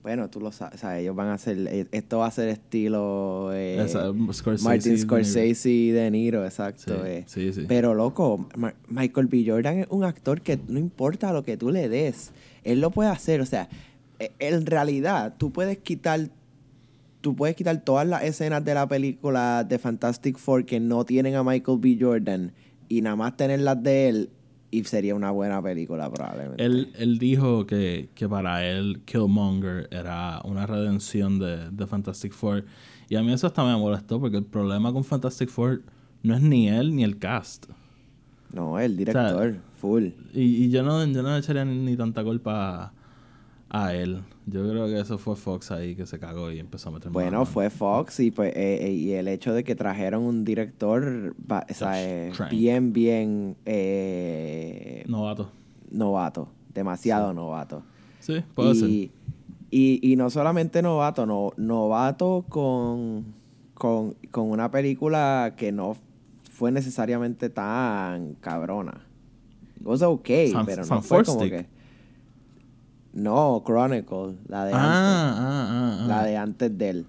[0.02, 1.02] Bueno, tú lo sabes, ¿sabes?
[1.02, 4.98] Ellos van a hacer, eh, esto va a ser estilo eh, Esa, Scorsese, Martin.
[4.98, 6.96] Scorsese y De Niro, exacto.
[6.96, 7.24] Sí, eh.
[7.28, 7.64] sí, sí.
[7.68, 9.44] Pero loco, Ma- Michael B.
[9.46, 12.32] Jordan es un actor que no importa lo que tú le des,
[12.64, 13.40] él lo puede hacer.
[13.40, 13.68] O sea,
[14.18, 16.28] eh, en realidad tú puedes quitar,
[17.22, 21.34] tú puedes quitar todas las escenas de la película de Fantastic Four que no tienen
[21.36, 21.96] a Michael B.
[21.98, 22.52] Jordan
[22.88, 24.30] y nada más tener las de él
[24.70, 26.62] y sería una buena película probablemente.
[26.62, 32.64] Él, él dijo que, que para él Killmonger era una redención de, de Fantastic Four.
[33.08, 35.82] Y a mí eso hasta me molestó porque el problema con Fantastic Four
[36.22, 37.66] no es ni él ni el cast.
[38.52, 40.08] No, el director, full.
[40.34, 42.92] Y, y yo no yo no le echaría ni, ni tanta culpa
[43.74, 44.20] a, él.
[44.46, 47.30] Yo creo que eso fue Fox ahí que se cagó y empezó a meter Bueno,
[47.30, 47.46] mano.
[47.46, 51.66] fue Fox y pues eh, eh, y el hecho de que trajeron un director ba-
[51.70, 53.56] o sea, eh, bien, bien
[55.06, 55.50] Novato.
[55.90, 57.82] novato, demasiado novato.
[58.20, 58.88] Sí, puede ser.
[58.88, 59.10] Y,
[60.02, 63.24] y, no solamente novato, no, novato con,
[63.74, 65.96] con, con una película que no
[66.50, 69.00] fue necesariamente tan cabrona.
[69.80, 71.58] It was okay, Fan- pero no Fan fue como Forstic.
[71.66, 71.81] que...
[73.12, 75.40] No, Chronicle, la de Ah, antes.
[75.40, 76.06] ah, ah, ah.
[76.08, 77.06] La de antes de él.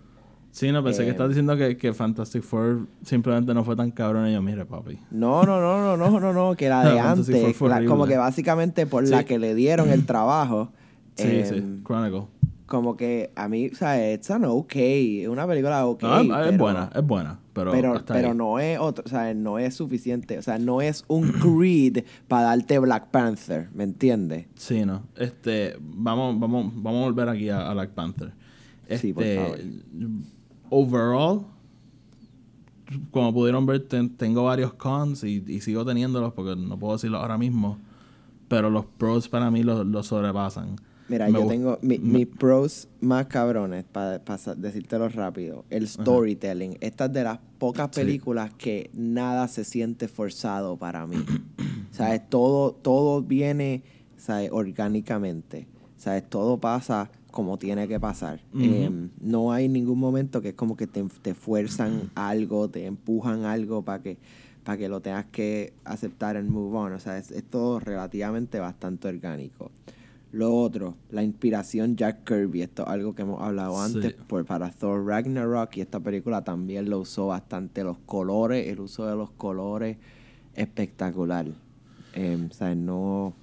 [0.51, 3.89] Sí, no, pensé que Eh, estás diciendo que, que Fantastic Four simplemente no fue tan
[3.89, 4.27] cabrón.
[4.27, 4.99] Y yo, mire, papi.
[5.09, 8.85] No, no, no, no, no, no, no, que la de antes, la- como que básicamente
[8.85, 9.11] por Sí.
[9.11, 10.69] la que le dieron el trabajo,
[11.15, 11.81] Sí, em, sí.
[11.85, 12.27] Chronicle.
[12.73, 16.57] Como que a mí, o sea, it's an okay, es una película okay, No, es,
[16.57, 17.39] buena, es buena.
[17.53, 18.35] Pero, pero, hasta pero ahí.
[18.35, 22.45] no es otro, o sea, no es suficiente, o sea, no es un Creed para
[22.47, 24.47] darte Black Panther, ¿me entiendes?
[24.55, 25.03] Sí, no.
[25.15, 28.31] Este, vamos, vamos, vamos a volver aquí a, a Black Panther.
[28.87, 29.59] Este, Sí, por favor.
[30.71, 31.41] overall,
[33.11, 37.19] como pudieron ver, ten- tengo varios cons y, y sigo teniéndolos porque no puedo decirlo
[37.19, 37.77] ahora mismo.
[38.47, 40.75] Pero los pros para mí los los sobrepasan.
[41.09, 44.19] Mira, Me yo tengo mi- me- mis pros más cabrones, para
[44.55, 45.65] decírtelo rápido.
[45.69, 46.77] El storytelling.
[46.79, 48.01] Esta es de las pocas Sí.
[48.01, 51.17] películas que nada se siente forzado para mí.
[51.91, 52.21] ¿Sabes?
[52.29, 53.83] Todo, todo viene
[54.17, 54.49] ¿sabes?
[54.51, 55.67] orgánicamente.
[55.97, 56.27] ¿Sabes?
[56.29, 58.39] Todo pasa como tiene que pasar.
[58.53, 63.45] Em, no hay ningún momento que es como que te, te fuerzan algo, te empujan
[63.45, 64.17] algo para que,
[64.63, 66.93] para que lo tengas que aceptar en move on.
[66.93, 69.71] O sea, es, todo relativamente bastante orgánico.
[70.33, 74.71] Lo otro, la inspiración Jack Kirby, esto es algo que hemos hablado antes por, para
[74.71, 77.83] Thor Ragnarok y esta película también lo usó bastante.
[77.83, 79.97] Los colores, el uso de los colores,
[80.55, 81.45] espectacular.
[82.13, 83.35] Em, o sea, no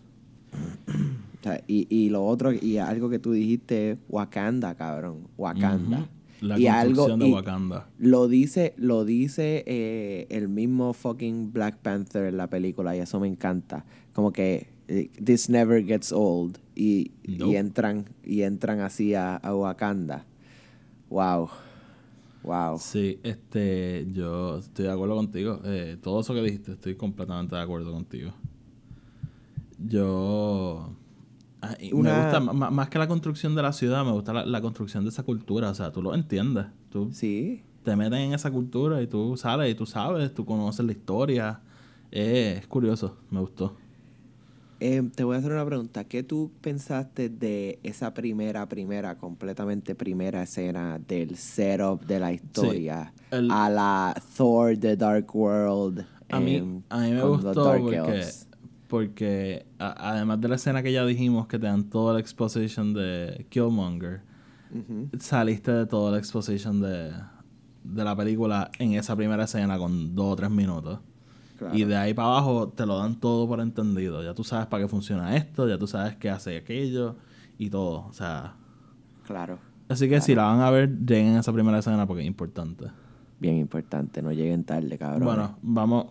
[1.68, 5.28] y, y lo otro, y algo que tú dijiste, Wakanda, cabrón.
[5.38, 6.08] Wakanda.
[6.40, 7.86] La y construcción de Wakanda.
[7.98, 13.20] Lo dice, lo dice eh, el mismo fucking Black Panther en la película, y eso
[13.20, 13.84] me encanta.
[14.12, 14.66] Como que eh,
[15.22, 16.58] this never gets old.
[16.74, 20.24] Y, y entran, y entran así a, Wakanda.
[21.08, 21.50] Wow.
[22.42, 22.78] Wow.
[22.78, 25.60] Sí, este, yo estoy de acuerdo contigo.
[25.64, 28.32] Eh, todo eso que dijiste, estoy completamente de acuerdo contigo.
[29.78, 30.94] Yo
[31.92, 35.22] me gusta, más que la construcción de la ciudad, me gusta la, construcción de esa
[35.22, 35.70] cultura.
[35.70, 36.66] O sea, tú lo entiendes.
[36.90, 37.62] Tú sí.
[37.82, 41.60] te metes en esa cultura y tú sales y tú sabes, tú conoces la historia.
[42.10, 43.76] es curioso, me gustó.
[44.82, 46.04] Em, te voy a hacer una pregunta.
[46.04, 53.12] ¿Qué tú pensaste de esa primera, primera, completamente primera escena del setup de la historia
[53.30, 56.06] a la Thor The Dark World?
[56.30, 58.24] A mí, em, a mí me gustó porque
[58.88, 63.46] porque además de la escena que ya dijimos que te dan toda la exposition de
[63.50, 64.22] Killmonger,
[65.18, 67.12] saliste de toda la exposition de,
[67.84, 70.98] de la película en esa primera escena con dos o tres minutos.
[71.72, 74.22] Y de ahí para abajo te lo dan todo por entendido.
[74.22, 77.16] Ya tú sabes para qué funciona esto, ya tú sabes qué hace aquello
[77.58, 78.06] y todo.
[78.06, 78.54] O sea.
[79.26, 79.58] Claro.
[79.88, 82.86] Así que si la van a ver, lleguen a esa primera escena porque es importante.
[83.38, 85.24] Bien importante, no lleguen tarde, cabrón.
[85.24, 86.06] Bueno, vamos,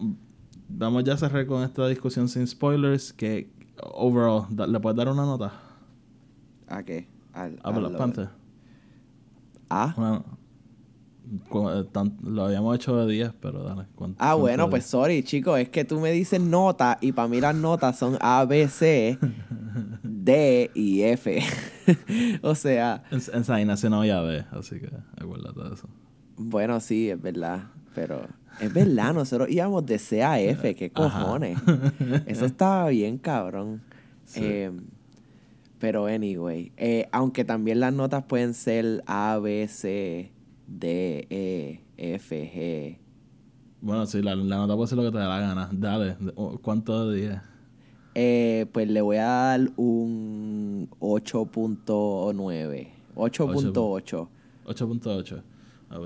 [0.68, 3.14] vamos ya a cerrar con esta discusión sin spoilers.
[3.14, 3.50] Que,
[3.94, 5.54] overall, ¿le puedes dar una nota?
[6.68, 7.08] ¿A qué?
[7.34, 8.30] Al, a Black Panther.
[9.70, 10.24] ¿A?
[12.24, 13.86] Lo habíamos hecho de 10, pero dale.
[14.18, 15.60] Ah, bueno, pues sorry, chicos.
[15.60, 19.18] Es que tú me dices nota y para mí las notas son A, B, C,
[20.04, 21.42] D y F.
[22.42, 23.04] o sea.
[23.12, 25.90] En, en nació no había B, así que acuérdate de eso.
[26.38, 27.64] Bueno, sí, es verdad.
[27.94, 28.22] Pero
[28.60, 31.58] es verdad, nosotros íbamos de C a F, qué cojones.
[32.26, 33.82] Eso estaba bien, cabrón.
[34.36, 34.82] Em,
[35.80, 40.32] pero anyway, eh, aunque también las notas pueden ser A, B, C,
[40.70, 42.98] D, E, F, G.
[43.82, 45.70] Bueno, sí, la, nota puede ser lo que te dé la gana.
[45.72, 46.18] Dale,
[46.62, 47.42] ¿cuánto de 10?
[48.16, 52.88] Eh, pues le voy a dar un 8.9.
[53.16, 54.28] 8.8.
[54.66, 55.44] 8.8.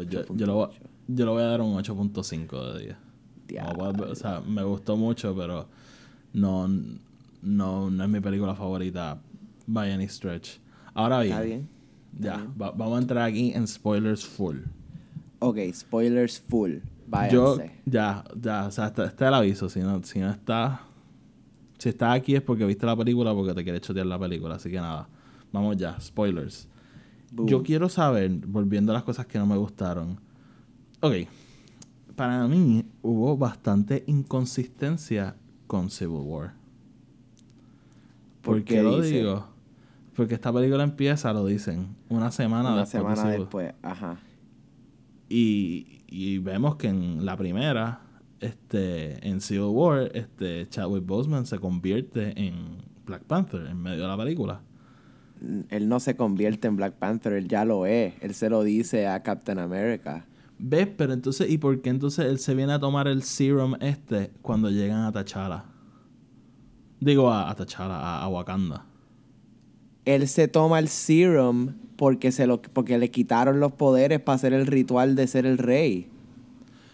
[0.10, 0.69] Yo, yo, lo voy,
[1.08, 2.95] yo le voy a dar un 8.5 de
[3.47, 3.63] 10.
[4.10, 5.67] o sea, me gustó mucho, pero
[6.34, 6.67] no,
[7.41, 9.19] no, no es mi película favorita
[9.67, 10.60] by any stretch.
[10.93, 11.69] Ahora bien, ¿Está bien?
[12.19, 14.58] Ya, vamos a entrar aquí en spoilers full.
[15.39, 16.78] Ok, spoilers full.
[17.08, 17.36] Váyanse.
[17.36, 19.69] Yo, ya, ya, o sea, está, está el aviso.
[19.69, 20.82] Si no, si no está,
[21.78, 24.56] si está aquí es porque viste la película, porque te quiere chotear la película.
[24.56, 25.08] Así que nada,
[25.52, 26.67] vamos ya, spoilers.
[27.32, 30.19] Yo quiero saber, volviendo a las cosas que no me gustaron,
[31.04, 31.28] Ok.
[32.15, 35.36] Para mí hubo bastante inconsistencia
[35.67, 36.54] con Civil War.
[38.41, 39.45] ¿Por, qué lo digo?
[40.15, 43.04] Porque esta película empieza, lo dicen, una semana una después.
[43.04, 44.17] Una semana después, ajá.
[45.30, 48.02] Y, y, vemos que en la primera,
[48.39, 54.08] este, en Civil War, este, Chadwick Boseman se convierte en Black Panther en medio de
[54.08, 54.62] la película.
[55.69, 58.13] Él no se convierte en Black Panther, él ya lo es.
[58.21, 60.26] Él se lo dice a Captain America.
[60.58, 60.88] ¿Ves?
[60.95, 64.69] Pero entonces, ¿y por qué entonces él se viene a tomar el serum este cuando
[64.69, 65.65] llegan a T'Challa?
[66.99, 68.86] Digo a, a T'Challa, a, Wakanda.
[70.05, 74.53] Él se toma el serum porque, se lo, porque le quitaron los poderes para hacer
[74.53, 76.09] el ritual de ser el rey.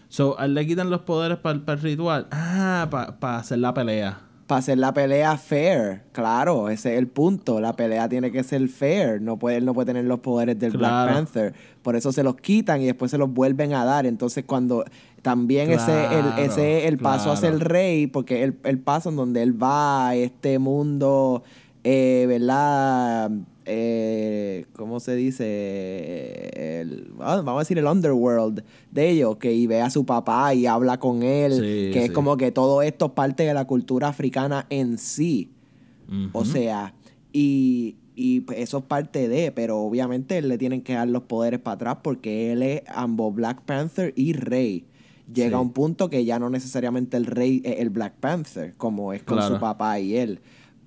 [0.08, 2.26] So, a él le quitan los poderes para el ritual.
[2.30, 2.88] Ah,
[3.20, 6.02] para hacer la pelea para hacer la pelea fair.
[6.10, 7.60] Claro, ese es el punto.
[7.60, 9.22] La pelea tiene que ser fair.
[9.22, 11.54] No puede, él no puede tener los poderes del Black Panther.
[11.82, 14.06] Por eso se los quitan y después se los vuelven a dar.
[14.06, 14.84] Entonces, cuando
[15.22, 19.40] también ese, el, ese el paso a ser rey, porque el, el paso en donde
[19.40, 21.44] él va a este mundo,
[21.84, 23.30] eh, ¿verdad?
[23.72, 26.84] eh, ¿cómo se dice?
[27.20, 30.66] Ah, vamos a decir el underworld de ellos, que y ve a su papá y
[30.66, 34.66] habla con él, que es como que todo esto es parte de la cultura africana
[34.70, 35.52] en sí.
[36.32, 36.94] O sea,
[37.32, 41.74] y, y eso es parte de, pero obviamente le tienen que dar los poderes para
[41.76, 44.86] atrás porque él es ambos Black Panther y Rey.
[45.32, 49.12] Llega a un punto que ya no necesariamente el rey es el Black Panther, como
[49.12, 50.40] es con su papá y él,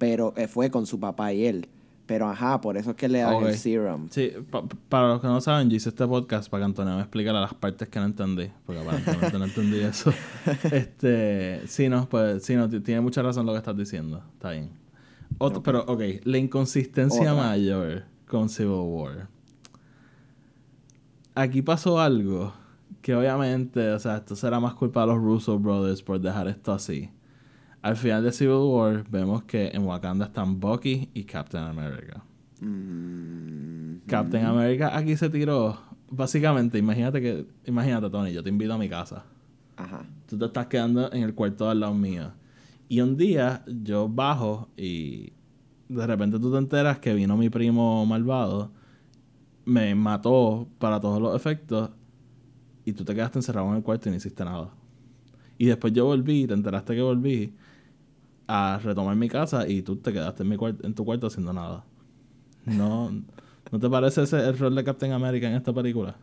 [0.03, 1.67] pero eh, fue con su papá y él
[2.05, 3.43] Pero ajá, por eso es que le dan Ok.
[3.47, 4.07] el serum.
[4.09, 6.99] Sí, pa- para los que no saben, yo hice este podcast para que Antonio me
[7.01, 10.11] explicara las partes que no entendí, porque aparentemente no entendí eso.
[10.71, 14.69] Este, sí, no, pues, sí, no, tiene mucha razón lo que estás diciendo, está bien.
[15.37, 15.65] Otro, Ok.
[15.65, 17.35] Pero, ok, la inconsistencia Otra.
[17.49, 19.27] mayor con Civil War.
[21.35, 22.53] Aquí pasó algo
[23.01, 26.71] que obviamente, o sea, esto será más culpa de los Russo Brothers por dejar esto
[26.73, 27.09] así.
[27.83, 32.23] Al final de Civil War vemos que en Wakanda están Bucky y Captain America.
[32.61, 35.77] Mm, Captain America aquí se tiró.
[36.09, 37.45] Básicamente, imagínate que.
[37.65, 39.25] Imagínate, Tony, yo te invito a mi casa.
[39.75, 40.05] Ajá.
[40.27, 42.31] Tú te estás quedando en el cuarto al lado mío.
[42.87, 45.33] Y un día yo bajo y
[45.89, 48.71] de repente tú te enteras que vino mi primo malvado,
[49.65, 51.89] me mató para todos los efectos
[52.85, 54.69] y tú te quedaste encerrado en el cuarto y no hiciste nada.
[55.57, 57.53] Y después yo volví, te enteraste que volví
[58.55, 61.83] a retomar mi casa y tú te quedaste en, mi en tu cuarto haciendo nada.
[62.65, 63.09] No,
[63.71, 66.15] ¿No te parece ese el rol de Captain America en esta película?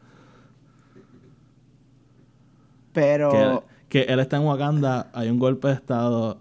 [2.93, 3.65] Pero...
[3.89, 6.39] Que, que él está en Wakanda, hay un golpe de estado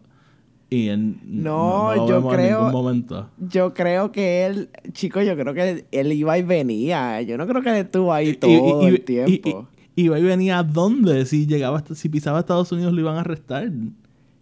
[0.69, 3.29] y él No, lo yo vemos en creo- ningún momento.
[3.39, 7.21] Yo creo que él, chico, yo creo que él iba y venía.
[7.23, 9.67] Yo no creo que él estuvo ahí todo y- y- el tiempo.
[9.95, 11.25] Y, iba y venía a dónde?
[11.25, 13.71] Si llegaba hasta- si pisaba a Estados Unidos lo iban a arrestar.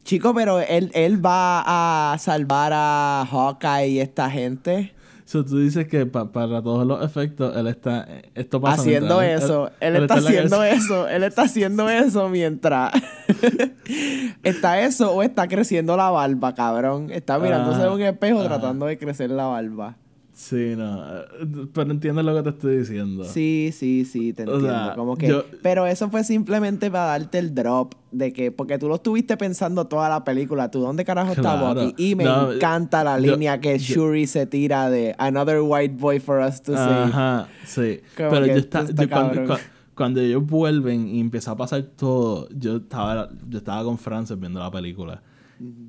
[0.08, 4.93] Chico, pero él, él va a salvar a Hawkeye y esta gente.
[5.26, 9.43] So, tú dices que pa- para todos los efectos él está esto pasa haciendo mientras
[9.43, 9.70] eso.
[9.82, 11.08] Él, está haciendo eso.
[11.10, 12.93] Él está haciendo eso mientras.
[14.43, 17.10] está eso o está creciendo la barba, cabrón.
[17.12, 18.47] Está mirándose en un espejo Ajá.
[18.47, 19.97] tratando de crecer la barba.
[20.40, 21.02] Sí, no.
[21.04, 21.26] eh,
[21.74, 23.24] Pero entiendes lo que te estoy diciendo.
[23.24, 24.68] Sí, sí, sí, te O entiendo.
[24.86, 28.78] sea, como que, yo- pero eso fue simplemente para darte el drop de que, porque
[28.78, 31.82] tú lo estuviste pensando toda la película, tú dónde carajo está Claro.
[31.82, 32.12] Bucky?
[32.12, 35.96] Y me No, encanta la yo- línea que yo- Shuri se tira de Another white
[35.98, 37.06] boy for us to save.
[37.06, 38.02] Ajá, sí.
[38.16, 39.48] Como Pero yo, está, está cuando, cabrón.
[39.48, 39.62] cua-
[39.96, 44.60] cuando ellos vuelven y empieza a pasar todo, yo estaba, yo estaba con Frances viendo
[44.60, 45.24] la película.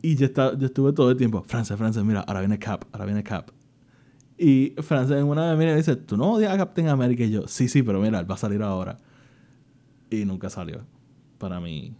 [0.00, 3.04] Y yo, estaba, yo estuve todo el tiempo, Frances, Frances, mira, ahora viene Cap, ahora
[3.04, 3.50] viene Cap.
[4.38, 7.24] Y Frances en una vez mira y dice, ¿tú no odias a Captain America?
[7.24, 8.98] Y yo, sí, sí, pero mira, él va a salir ahora.
[10.10, 10.86] Y nunca salió.
[11.38, 11.96] Para mi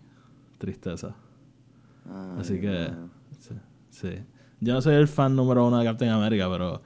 [0.59, 1.17] tristeza.
[2.07, 2.91] Ay, Así que,
[3.41, 3.55] sí,
[3.91, 4.11] sí.
[4.61, 6.81] Yo no soy el fan número uno de Captain America, pero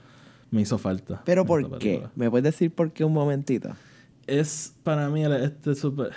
[0.50, 1.22] me hizo falta.
[1.24, 1.78] Pero ¿por qué?
[1.78, 2.10] película.
[2.16, 3.70] ¿Me puedes decir por qué un momentito?
[4.26, 6.10] Es para mí este super.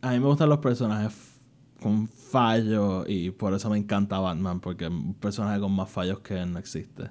[0.00, 1.36] A mí me gustan los personajes
[1.80, 6.20] con fallos y por eso me encanta Batman, porque es un personaje con más fallos
[6.20, 7.10] que él no existe.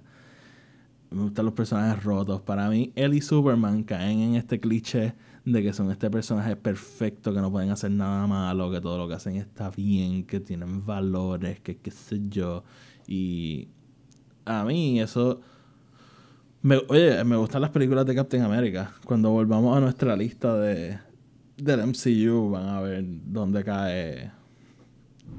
[1.12, 2.42] Me gustan los personajes rotos.
[2.42, 7.34] Para mí, él y Superman caen en este cliché de que son este personaje perfecto,
[7.34, 10.86] que no pueden hacer nada malo, que todo lo que hacen está bien, que tienen
[10.86, 12.64] valores, que qué sé yo.
[13.08, 13.70] Y
[14.46, 15.42] a mí eso...
[16.62, 18.96] Me, oye, me gustan las películas de Captain America.
[19.06, 20.98] Cuando volvamos a nuestra lista de
[21.58, 24.32] del MCU, van a ver dónde cae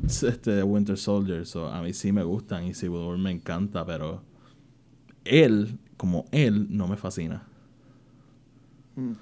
[0.08, 1.46] este Winter Soldier.
[1.46, 4.22] So, a mí sí me gustan y Civil War me encanta, pero
[5.28, 7.46] él, como él, no me fascina.
[8.96, 9.12] Mm.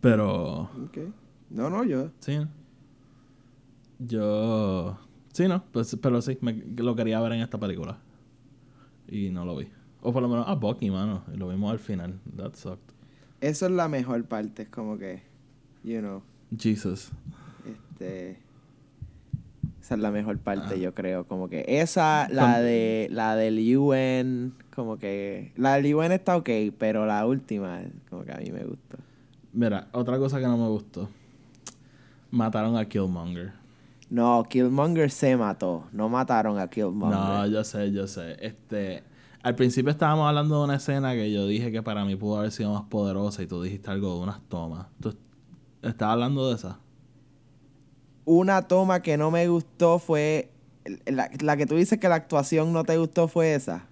[0.00, 0.98] Pero, Ok.
[1.50, 2.10] No, no, yo.
[2.20, 2.38] sí.
[3.98, 4.98] Yo.
[5.32, 7.98] Sí, no, pues, pero sí, me- lo quería ver en esta película.
[9.08, 9.68] Y no lo vi.
[10.00, 11.22] O por lo menos a Bucky, mano.
[11.34, 12.18] Lo vimos al final.
[12.36, 12.92] That sucked.
[13.40, 15.22] Eso es la mejor parte, es como que,
[15.84, 16.22] you know,
[16.56, 17.10] Jesus.
[17.66, 18.38] este...
[19.92, 20.76] Esa es la mejor parte, Ah.
[20.76, 21.26] yo creo.
[21.26, 25.52] Como que esa, la de la del UN, como que...
[25.56, 28.96] La del UN está ok, pero la última, como que a mí me gustó.
[29.52, 31.10] Mira, otra cosa que no me gustó.
[32.30, 33.52] Mataron a Killmonger.
[34.08, 35.84] No, Killmonger se mató.
[35.92, 37.18] No mataron a Killmonger.
[37.18, 38.36] No, yo sé, yo sé.
[38.40, 39.02] Este,
[39.42, 42.50] al principio estábamos hablando de una escena que yo dije que para mí pudo haber
[42.50, 44.86] sido más poderosa y tú dijiste algo de unas tomas.
[45.02, 45.14] ¿Tú
[45.82, 46.78] estabas hablando de esa?
[48.24, 50.50] Una toma que no me gustó fue...
[51.06, 53.86] La, la que tú dices que la actuación no te gustó fue esa.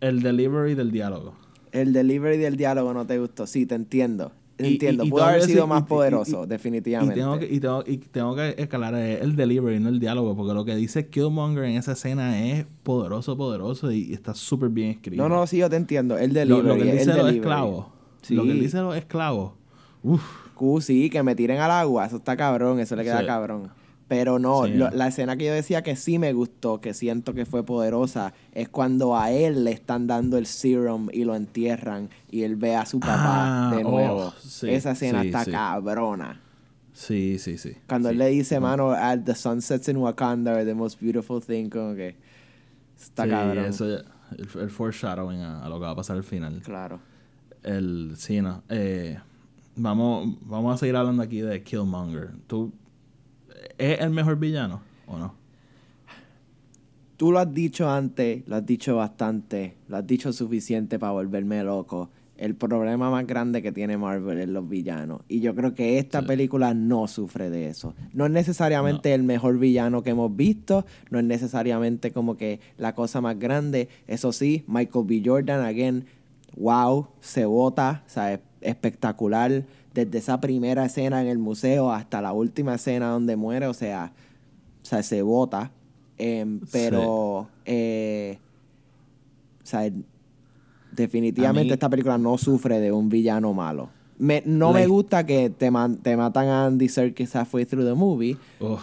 [0.00, 1.34] El delivery del diálogo.
[1.72, 3.46] El delivery del diálogo no te gustó.
[3.46, 4.32] Sí, te entiendo.
[4.58, 5.04] Y- Entiendo.
[5.04, 7.14] y- y Pudo haber sido más poderoso, definitivamente.
[7.18, 10.64] Y tengo, que, tengo, y tengo que escalar el delivery, no el diálogo, porque lo
[10.64, 15.20] que dice Killmonger en esa escena es poderoso, poderoso y está súper bien escrito.
[15.22, 16.16] No, no, sí, yo te entiendo.
[16.18, 16.68] El delivery.
[16.68, 17.86] lo que él el dice de los esclavos.
[18.22, 18.34] Sí.
[18.34, 19.52] Lo que él dice los esclavos.
[20.04, 20.22] Uf.
[20.54, 22.06] Q, sí, que me tiren al agua.
[22.06, 22.78] Eso está cabrón.
[22.78, 23.26] Eso le queda Sí.
[23.26, 23.70] cabrón.
[24.06, 24.74] Pero no, Sí.
[24.74, 28.34] lo- la escena que yo decía que sí me gustó, que siento que fue poderosa,
[28.52, 32.76] es cuando a él le están dando el serum y lo entierran y él ve
[32.76, 34.32] a su papá Ah, de oh, nuevo.
[34.40, 36.40] sí, Esa escena está cabrona.
[36.92, 37.72] Sí, sí, sí.
[37.88, 41.42] Cuando él le dice, mano, "Ah, the sun sets in Wakanda are the most beautiful
[41.42, 42.14] thing, como que
[43.00, 43.64] está Sí, cabrón.
[43.64, 43.86] Eso,
[44.60, 46.60] el, foreshadowing a, lo que va a pasar al final.
[46.62, 47.00] Claro.
[47.62, 48.62] El, sí, no.
[48.68, 49.18] Eh,
[49.76, 52.30] vamos, vamos a seguir hablando aquí de Killmonger.
[52.46, 52.72] ¿Tú,
[53.78, 55.34] ¿Es el mejor villano o no?
[57.16, 61.62] Tú lo has dicho antes, lo has dicho bastante, lo has dicho suficiente para volverme
[61.62, 62.10] loco.
[62.36, 65.20] El problema más grande que tiene Marvel es los villanos.
[65.28, 67.94] Y yo creo que esta película no sufre de eso.
[68.12, 72.96] No es necesariamente el mejor villano que hemos visto, no es necesariamente como que la
[72.96, 73.88] cosa más grande.
[74.08, 75.22] Eso sí, Michael B.
[75.24, 76.06] Jordan, again,
[76.56, 79.64] wow, se vota, sea, espectacular.
[79.92, 84.12] Desde esa primera escena en el museo hasta la última escena donde muere, o sea,
[84.82, 85.70] o sea se vota.
[86.18, 88.38] Em, pero, eh,
[89.62, 89.90] o sea,
[90.92, 93.90] definitivamente esta película no sufre de un villano malo.
[94.18, 95.70] no me gusta que te,
[96.02, 98.36] te matan a Andy Serkis halfway through the movie.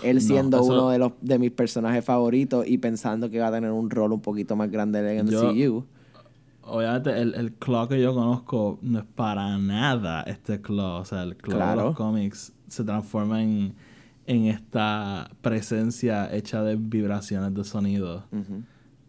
[0.03, 3.71] él siendo uno de los de mis personajes favoritos y pensando que va a tener
[3.71, 5.86] un rol un poquito más grande en el MCU.
[6.72, 11.01] Obviamente, el, el Claw que yo conozco no es para nada este Claw.
[11.01, 13.76] O sea, el Claw de los cómics se transforma en,
[14.26, 18.24] en esta presencia hecha de vibraciones de sonido.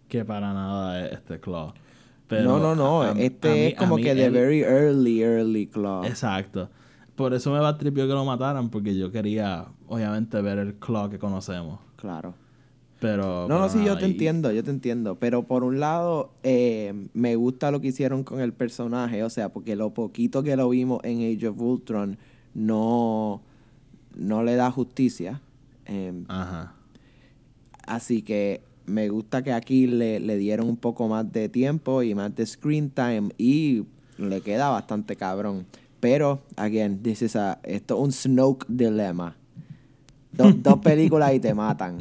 [0.08, 1.72] Que para nada es este Claw
[2.40, 3.04] no, no, no.
[3.12, 6.04] este es como que de very early, early Claw.
[6.04, 6.70] Exacto.
[7.14, 11.10] Por eso me va tripio que lo mataran, porque yo quería, obviamente, ver el Claw
[11.10, 11.80] que conocemos.
[11.96, 12.34] Claro.
[13.02, 13.48] Pero.
[13.48, 15.16] No, no, sí, yo te entiendo, yo te entiendo.
[15.16, 19.24] Pero por un lado, eh, me gusta lo que hicieron con el personaje.
[19.24, 22.16] O sea, porque lo poquito que lo vimos en Age of Ultron
[22.54, 23.42] no,
[24.14, 25.40] no le da justicia.
[25.84, 26.74] Em, Ajá.
[27.84, 32.32] Así que me gusta que aquí le, dieron un poco más de tiempo y más
[32.36, 33.82] de screen time y
[34.16, 35.66] le queda bastante cabrón.
[35.98, 39.34] Pero, again, this is a, esto es un Snoke dilemma.
[40.30, 41.98] dos películas y te matan.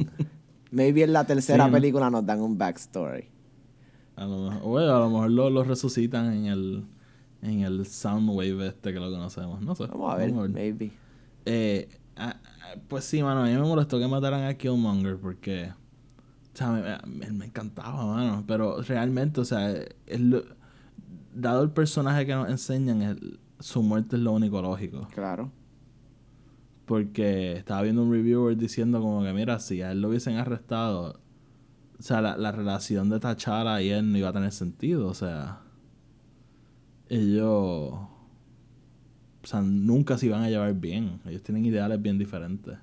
[0.72, 3.26] Maybe en la tercera película nos dan un backstory.
[4.16, 6.84] A lo mejor, a lo mejor lo, resucitan en el,
[7.42, 9.60] en el Soundwave este que lo conocemos.
[9.60, 9.86] No sé.
[9.86, 10.90] Vamos a ver, maybe.
[11.44, 11.88] Eh,
[12.88, 15.70] pues sí, mano, a mí me molestó que mataran a Killmonger porque
[16.54, 18.44] o sea, me, me, encantaba, mano.
[18.46, 19.74] Pero realmente, o sea,
[21.34, 23.18] dado el personaje que nos enseñan,
[23.58, 25.06] su muerte es lo único lógico.
[25.14, 25.50] Claro.
[26.86, 31.20] Porque estaba viendo un reviewer diciendo como que, mira, si a él lo hubiesen arrestado,
[31.98, 35.14] o sea, la, la relación de Tachara y él no iba a tener sentido, o
[35.14, 35.60] sea.
[37.08, 37.92] Ellos...
[39.44, 41.20] O sea, nunca se iban a llevar bien.
[41.26, 42.78] Ellos tienen ideales bien diferentes.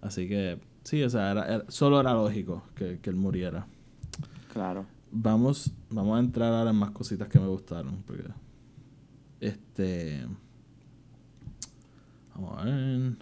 [0.00, 3.66] Así que Sí, o sea, era, solo era lógico que, él muriera.
[4.50, 4.86] Claro.
[5.12, 8.02] Vamos, vamos a entrar ahora en más cositas que me gustaron.
[8.06, 8.24] Porque.
[9.38, 10.26] Este.
[12.38, 13.16] Vamos a ver.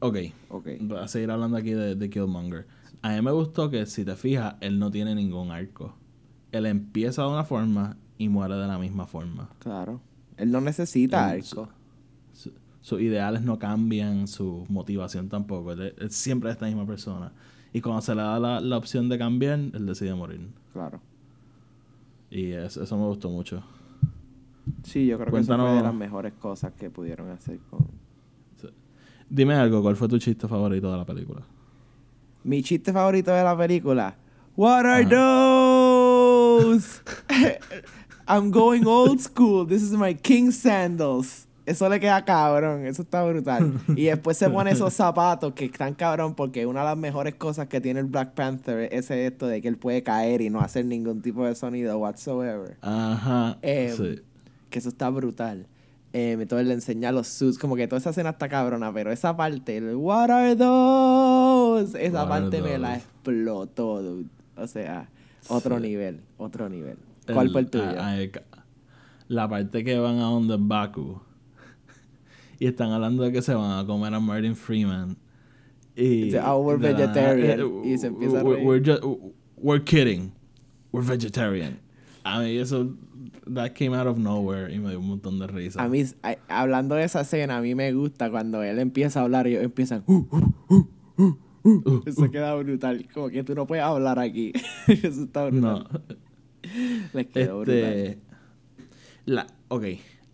[0.00, 0.16] Ok.
[0.50, 0.78] okay.
[0.80, 2.66] Voy a seguir hablando aquí de, de Killmonger.
[3.02, 5.94] A mí me gustó que, si te fijas, él no tiene ningún arco.
[6.52, 9.48] Él empieza de una forma y muere de la misma forma.
[9.58, 10.00] Claro.
[10.36, 11.68] Él no necesita arco
[12.84, 15.72] sus ideales no cambian, su motivación tampoco.
[15.72, 17.32] Él, siempre es esta misma persona.
[17.72, 20.50] Y cuando se le da la, opción de cambiar, él decide morir.
[20.74, 21.00] Claro.
[22.30, 23.62] Y eso, me gustó mucho.
[24.82, 27.86] Sí, yo creo que eso fue de las mejores cosas que pudieron hacer con...
[29.28, 31.42] Dime algo, ¿cuál fue tu chiste favorito de la película?
[32.44, 34.16] Mi chiste favorito de la película.
[34.54, 37.00] What are those?
[38.28, 39.66] I'm going old school.
[39.66, 41.46] This is my king sandals.
[41.66, 43.72] Eso le queda cabrón, eso está brutal.
[43.96, 47.68] Y después se pone esos zapatos que están cabrón porque una de las mejores cosas
[47.68, 50.84] que tiene el Black Panther es esto de que él puede caer y no hacer
[50.84, 52.76] ningún tipo de sonido whatsoever.
[52.82, 53.56] Ajá.
[53.62, 54.20] Em, sí.
[54.74, 55.68] Que eso está brutal.
[56.12, 59.36] Eh, entonces le enseña los suits, como que toda esa escena está cabrona, pero esa
[59.36, 62.04] parte, el What are those?
[62.04, 64.28] Esa parte me la explotó, dude.
[64.56, 65.08] O sea,
[65.46, 66.96] otro nivel, otro nivel.
[67.32, 67.84] ¿Cuál fue el tuyo?
[69.28, 71.20] la parte que van a donde Baku
[72.58, 75.16] y están hablando de que se van a comer a Martin Freeman.
[75.94, 77.84] Y Dice, oh, we're vegetarian.
[77.84, 78.66] y se empieza a reír.
[78.66, 79.04] We're, just,
[79.56, 80.32] we're kidding.
[80.90, 81.78] We're vegetarian.
[82.24, 82.92] A mí eso,
[83.46, 85.82] that came out of nowhere y me dio un montón de risa.
[85.82, 86.04] A mí,
[86.48, 89.64] hablando de esa escena, a mí me gusta cuando él empieza a hablar y ellos
[89.64, 90.26] empiezan, uh,
[90.68, 90.86] uh,
[91.62, 93.06] uh, Eso queda brutal.
[93.12, 94.52] Como que tú no puedes hablar aquí.
[94.86, 95.86] eso está brutal.
[95.90, 96.00] No.
[97.12, 98.18] Les quedó este, brutal.
[99.26, 99.84] La, ok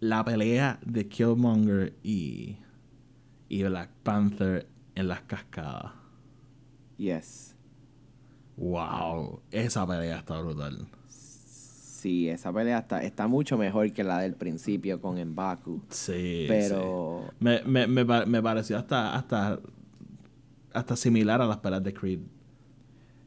[0.01, 2.57] la pelea de Killmonger y,
[3.49, 5.93] y Black Panther en las cascadas.
[6.97, 7.55] Yes.
[8.57, 10.87] Wow, esa pelea está brutal.
[12.01, 15.83] Sí, esa pelea está, está mucho mejor que la del principio con Mbaku.
[15.91, 16.47] Sí.
[16.49, 17.27] Pero.
[17.41, 19.61] Me, me, me, pareció hasta, hasta,
[20.73, 22.21] hasta similar a las peleas de Creed.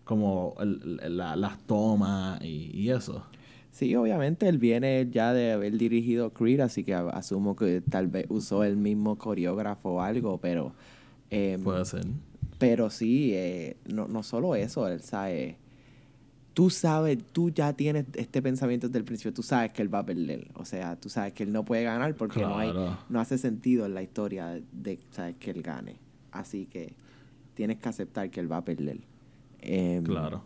[0.03, 3.23] como las tomas y, eso.
[3.69, 8.25] Sí, obviamente él viene ya de haber dirigido Creed, así que asumo que tal vez
[8.29, 10.73] usó el mismo coreógrafo o algo, pero...
[11.29, 12.05] Em, Puede ser.
[12.57, 15.57] Pero sí, eh, no, no solo eso, él sabe
[16.53, 19.99] tú sabes, tú ya tienes este pensamiento desde el principio, tú sabes que él va
[19.99, 20.47] a perder.
[20.55, 22.71] O sea, tú sabes que él no puede ganar porque no hay,
[23.09, 25.95] no hace sentido en la historia de, sabes que él gane.
[26.31, 26.93] Así que
[27.53, 28.99] tienes que aceptar que él va a perder.
[29.61, 30.43] Em, claro.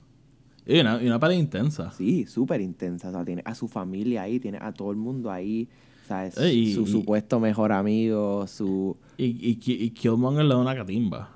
[0.65, 1.91] Y una, y una intensa.
[1.91, 3.09] Sí, súper intensa.
[3.09, 5.67] O sea, tiene a su familia ahí, tiene a todo el mundo ahí.
[6.07, 6.35] ¿sabes?
[6.73, 8.95] su supuesto mejor amigo, su...
[9.17, 11.29] Y, y, y Killmonger le da una catimba.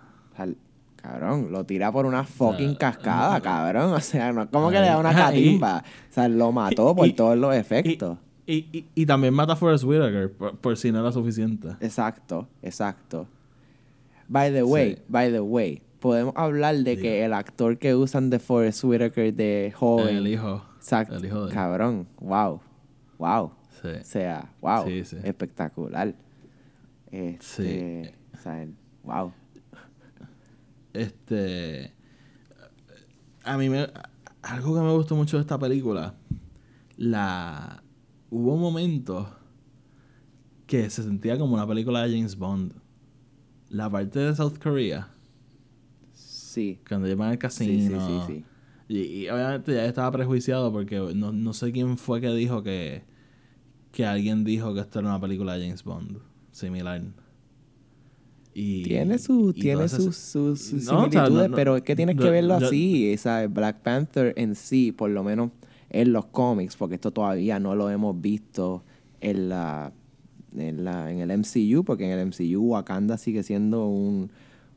[1.01, 3.93] Cabrón, lo tira por una fucking cascada, cabrón.
[3.93, 5.83] O sea, no es como que le da una catimba.
[6.09, 8.17] o sea, lo mató por todos los efectos.
[8.45, 11.69] Y, y, también mata a Forrest Whitaker por, si no era suficiente.
[11.79, 13.27] Exacto, exacto.
[14.27, 18.39] By the way, by the way, podemos hablar de que el actor que usan de
[18.39, 20.17] Forrest Whitaker de joven.
[20.17, 20.63] El hijo.
[20.77, 21.15] Exacto.
[21.15, 21.53] El hijo de...
[21.53, 22.59] Cabrón, wow.
[23.17, 23.51] Wow.
[23.81, 23.87] Sí.
[23.87, 24.85] O sea, wow.
[24.85, 25.17] Sí, sí.
[25.23, 26.13] Espectacular.
[27.09, 28.11] Este, sí.
[28.33, 28.67] O sea,
[29.03, 29.31] wow.
[30.93, 31.93] Este.
[33.43, 33.87] A mí me.
[34.41, 36.15] Algo que me gustó mucho de esta película.
[36.97, 37.83] La.
[38.29, 39.27] Hubo momentos
[40.67, 42.73] que se sentía como una película de James Bond.
[43.69, 45.09] La parte de South Korea.
[46.13, 46.79] Sí.
[46.87, 47.99] Cuando llevan al casino.
[48.27, 48.45] Sí, sí,
[48.87, 53.03] sí, Y, obviamente ya estaba prejuiciado porque no, no sé quién fue que dijo que.
[53.91, 56.19] Que alguien dijo que esto era una película de James Bond.
[56.51, 57.01] Similar
[58.53, 63.15] tiene su, tiene sus, similitudes, pero es que tienes que verlo así.
[63.49, 65.51] Black Panther en sí, por lo menos
[65.89, 68.83] en los cómics, porque esto todavía no lo hemos visto
[69.19, 69.91] en la,
[70.55, 74.31] en, la, en el MCU, porque en el MCU Wakanda sigue siendo un,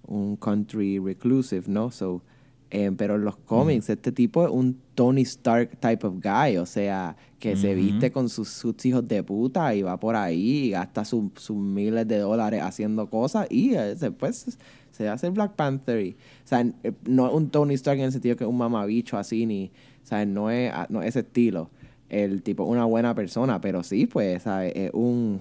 [0.07, 1.91] un country reclusive, ¿no?
[1.91, 2.23] So,
[2.71, 6.67] eh, pero en los cómics, este tipo es un Tony Stark type of guy, o
[6.67, 10.71] sea, que se viste con sus, sus, hijos de puta y va por ahí y
[10.71, 14.57] gasta sus miles de dólares haciendo cosas y eh, después
[14.91, 16.01] se hace el Black Panther.
[16.01, 18.57] Y, o sea, eh, no es un Tony Stark en el sentido que es un
[18.57, 19.71] mamabicho así, ni,
[20.03, 21.71] o sea, no es, ah, no es ese estilo.
[22.09, 24.73] El tipo, una buena persona, pero sí, pues, ¿sabes?
[24.77, 25.41] Es un...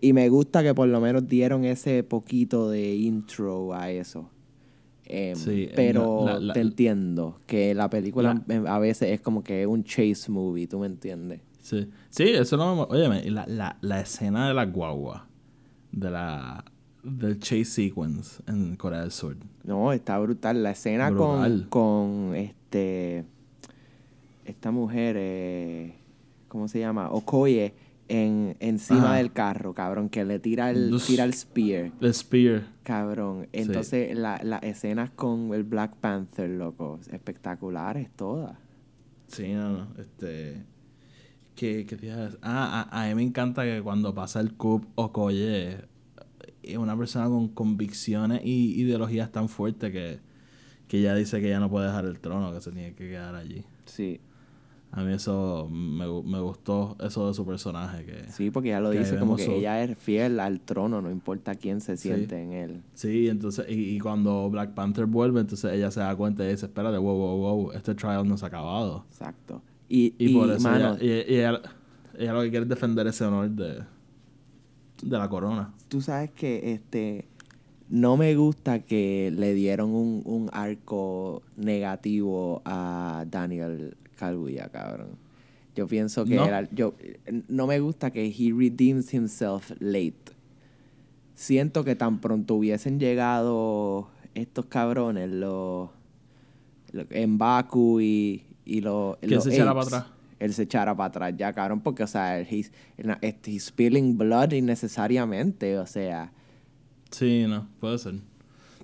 [0.00, 4.30] Y me gusta que por lo menos dieron ese poquito de intro a eso.
[5.14, 5.36] Em,
[5.76, 10.78] pero te entiendo que la película a veces es como que un chase movie, ¿tú
[10.78, 11.42] me entiendes?
[11.60, 12.82] Sí, sí eso no me...
[12.82, 15.28] Oye, la, la, la escena de la guagua,
[15.92, 16.64] de la
[17.02, 19.36] del chase sequence en Corea del Sur.
[19.64, 20.62] No, está brutal.
[20.62, 23.26] La escena con, con este
[24.46, 25.94] esta mujer, eh,
[26.48, 27.10] ¿cómo se llama?
[27.10, 27.74] Okoye
[28.12, 31.92] en, encima del carro, cabrón, que le tira el, tira el spear.
[31.98, 32.66] El spear.
[32.82, 33.48] Cabrón.
[33.52, 38.58] Entonces, las la escenas con el Black Panther, loco, espectaculares todas.
[39.28, 39.88] Sí, no, no.
[39.98, 40.62] Este.
[41.56, 45.78] ¿Qué, qué te Ah, a, a, mí me encanta que cuando pasa el Cup Okoye
[46.62, 50.20] es una persona con convicciones y ideologías tan fuertes que,
[50.86, 53.34] que ya dice que ya no puede dejar el trono, que se tiene que quedar
[53.34, 53.64] allí.
[53.86, 54.20] Sí.
[54.94, 58.04] A mí eso me, me, gustó, eso de su personaje.
[58.04, 61.54] que Sí, porque ya lo dice como que ella es fiel al trono, no importa
[61.54, 62.82] quién se siente en él.
[62.92, 66.98] Sí, entonces, y, cuando Black Panther vuelve, entonces ella se da cuenta y dice, espérate,
[66.98, 69.06] wow, wow, wow, este trial no se ha acabado.
[69.08, 69.62] Exacto.
[69.88, 71.52] Y, y, por eso ella, y, ella,
[72.34, 73.82] lo que quiere es defender ese honor de,
[75.02, 75.72] de la corona.
[75.88, 77.24] Tú sabes que este
[77.88, 85.18] no me gusta que le dieron un, un arco negativo a Daniel Kaluuya, cabrón.
[85.74, 86.94] Yo pienso que era, yo
[87.48, 90.32] no me gusta que he redeems himself late.
[91.34, 95.88] Siento que tan pronto hubiesen llegado estos cabrones, los,
[97.10, 99.16] en Baku y, y los.
[99.16, 100.04] Que se echara para atrás.
[100.38, 102.72] Él se echara para atrás ya, cabrón, porque, o sea, he's,
[103.46, 106.32] he's spilling blood innecesariamente, o sea.
[107.10, 108.14] Sí, no, puede ser.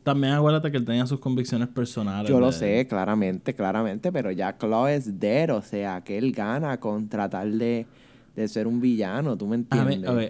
[0.09, 2.31] También acuérdate que él tenía sus convicciones personales.
[2.31, 6.81] Yo lo sé, claramente, claramente, pero ya Claw es dead, o sea, que él gana
[6.81, 7.87] con tratar de,
[8.47, 10.09] ser un villano, ¿tú me entiendes?
[10.09, 10.29] A mí,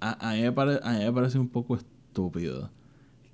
[0.00, 2.70] a, mí, me parece un poco estúpido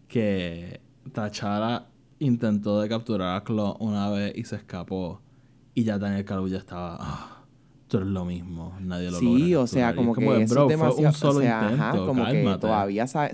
[0.08, 0.80] que
[1.12, 1.88] Tachara
[2.20, 5.20] intentó de capturar a Claw una vez y se escapó
[5.74, 7.42] y ya Daniel Calvo ya estaba...
[7.82, 11.42] Esto es lo mismo, nadie lo Sí, o sea, como, que es demasiado, un solo
[11.42, 13.32] intento, como que todavía sabe,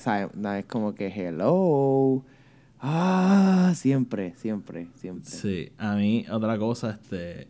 [0.58, 2.24] es como que hello,
[2.80, 5.28] Ah, siempre, siempre, siempre.
[5.30, 7.42] Sí, a mí otra cosa, este,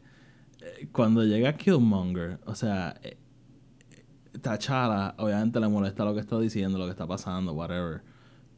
[0.60, 3.16] eh, cuando llega Killmonger, o sea, eh,
[4.40, 8.02] T'Challa obviamente le molesta lo que está diciendo, lo que está pasando, whatever.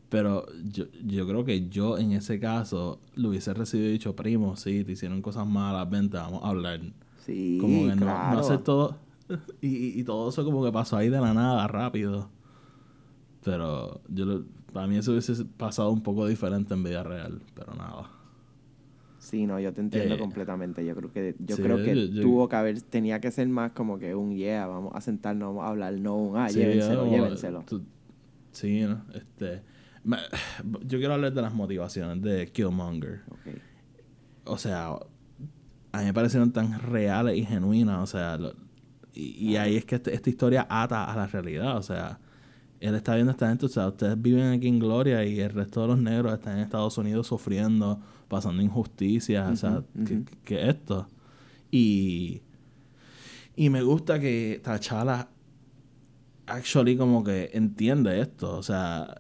[0.09, 4.57] Pero yo, yo creo que yo en ese caso lo hubiese recibido y dicho, primo,
[4.57, 6.81] sí, te hicieron cosas malas, vente, vamos a hablar.
[7.25, 8.35] Sí, Como que no, claro.
[8.35, 8.99] no hacer todo.
[9.63, 12.29] Y, y todo eso como que pasó ahí de la nada, rápido.
[13.45, 17.75] Pero yo lo- para mí eso hubiese pasado un poco diferente en vida real, pero
[17.75, 18.11] nada.
[19.19, 20.85] Sí, no, yo te entiendo Eh, completamente.
[20.85, 23.49] Yo creo que yo sí, creo que yo- yo- tuvo que haber tenía que ser
[23.49, 26.59] más como que un yeah, vamos a sentarnos, vamos a hablar, no un ah, Sí,
[26.59, 27.63] llévenselo, llévenselo.
[27.67, 27.85] tú-
[28.53, 29.03] sí, ¿no?
[29.13, 29.63] Este,
[30.05, 30.17] me-
[30.87, 33.21] yo quiero hablar de las motivaciones de Killmonger.
[34.45, 34.95] O sea,
[35.93, 38.55] a mí me parecieron tan reales y genuinas, o sea, lo-
[39.13, 42.19] y, y ahí es que este- esta historia ata a la realidad, o sea,
[42.81, 45.51] él está viendo a esta gente, o sea, ustedes viven aquí en Gloria y el
[45.53, 50.25] resto de los negros están en Estados Unidos sufriendo, pasando injusticias, o sea, Ujú, que,
[50.45, 51.09] que esto.
[51.71, 52.43] Y,
[53.57, 55.29] y me gusta que T'Challa
[56.47, 59.15] actually como que entiende esto, o sea,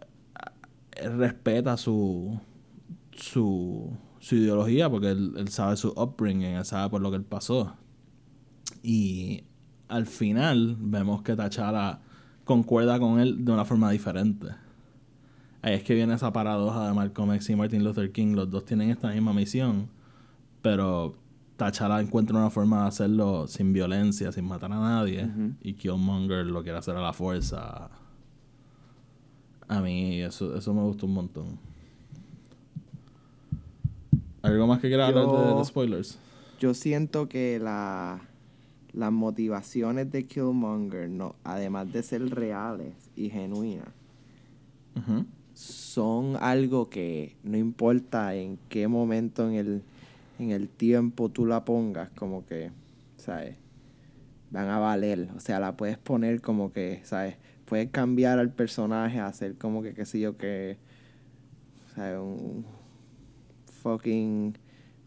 [0.92, 2.38] él respeta su,
[3.12, 7.24] su, su ideología porque él, él sabe su upbringing, él sabe por lo que él
[7.24, 7.74] pasó.
[8.82, 9.44] Y
[9.88, 12.00] al final vemos que T'Challa
[12.50, 14.48] concuerda con él de una forma diferente.
[15.62, 18.34] Ahí es que viene esa paradoja de Malcolm X y Martin Luther King.
[18.34, 19.88] Los dos tienen esta misma misión,
[20.60, 21.14] pero
[21.56, 25.30] T'Challa encuentra una forma de hacerlo sin violencia, sin matar a nadie.
[25.62, 27.88] Y Killmonger lo quiere hacer a la fuerza.
[29.68, 31.46] A mí eso, eso me gustó un montón.
[34.42, 36.18] ¿Algo más que quieras hablar de spoilers?
[36.58, 38.20] Yo siento que la,
[38.92, 43.88] las motivaciones de Killmonger, no, además de ser reales y genuinas,
[45.54, 49.82] son algo que no importa en qué momento en el,
[50.38, 52.70] en el tiempo tú la pongas, como que,
[53.16, 53.56] ¿sabes?
[54.50, 55.28] Van a valer.
[55.36, 57.36] O sea, la puedes poner como que, ¿sabes?
[57.66, 60.76] Puedes cambiar al personaje, hacer como que, qué sé yo, que,
[61.94, 62.18] ¿sabes?
[62.18, 62.64] Un
[63.82, 64.56] fucking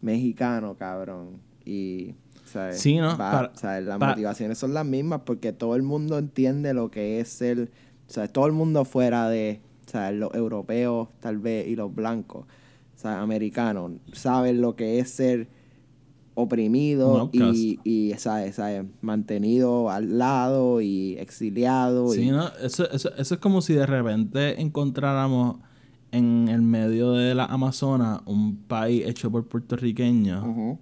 [0.00, 1.40] mexicano, cabrón.
[1.64, 2.14] Y,
[2.54, 2.80] ¿sabes?
[2.80, 3.08] Sí, ¿no?
[3.08, 3.84] Va- Para- ¿sabes?
[3.84, 7.70] Las motivaciones son las mismas porque todo el mundo entiende lo que es ser,
[8.08, 12.46] o sea, todo el mundo fuera de, sea, los europeos tal vez y los blancos,
[12.94, 15.48] sea, americanos, saben lo que es ser
[16.34, 18.56] oprimido y, y ¿sabes?
[18.56, 18.84] ¿sabes?
[19.02, 22.08] mantenido al lado y exiliado.
[22.08, 22.48] Sí, y, ¿no?
[22.62, 25.56] Eso, eso, eso es como si de repente encontráramos
[26.10, 30.78] en el medio de la Amazonas un país hecho por puertorriqueños Ujú.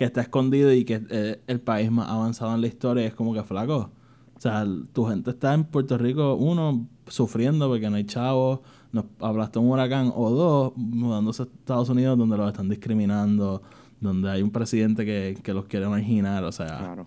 [0.00, 3.04] Que está escondido y que es eh, el país más avanzado en la historia.
[3.04, 3.90] Es como que flaco.
[4.34, 8.60] O sea, tu gente está en Puerto Rico, uno, sufriendo porque no hay chavos,
[8.92, 13.60] nos hablaste un huracán, o dos, mudándose a Estados Unidos donde los están discriminando,
[14.00, 16.44] donde hay un presidente que, que los quiere marginar.
[16.44, 17.06] O sea, Claro.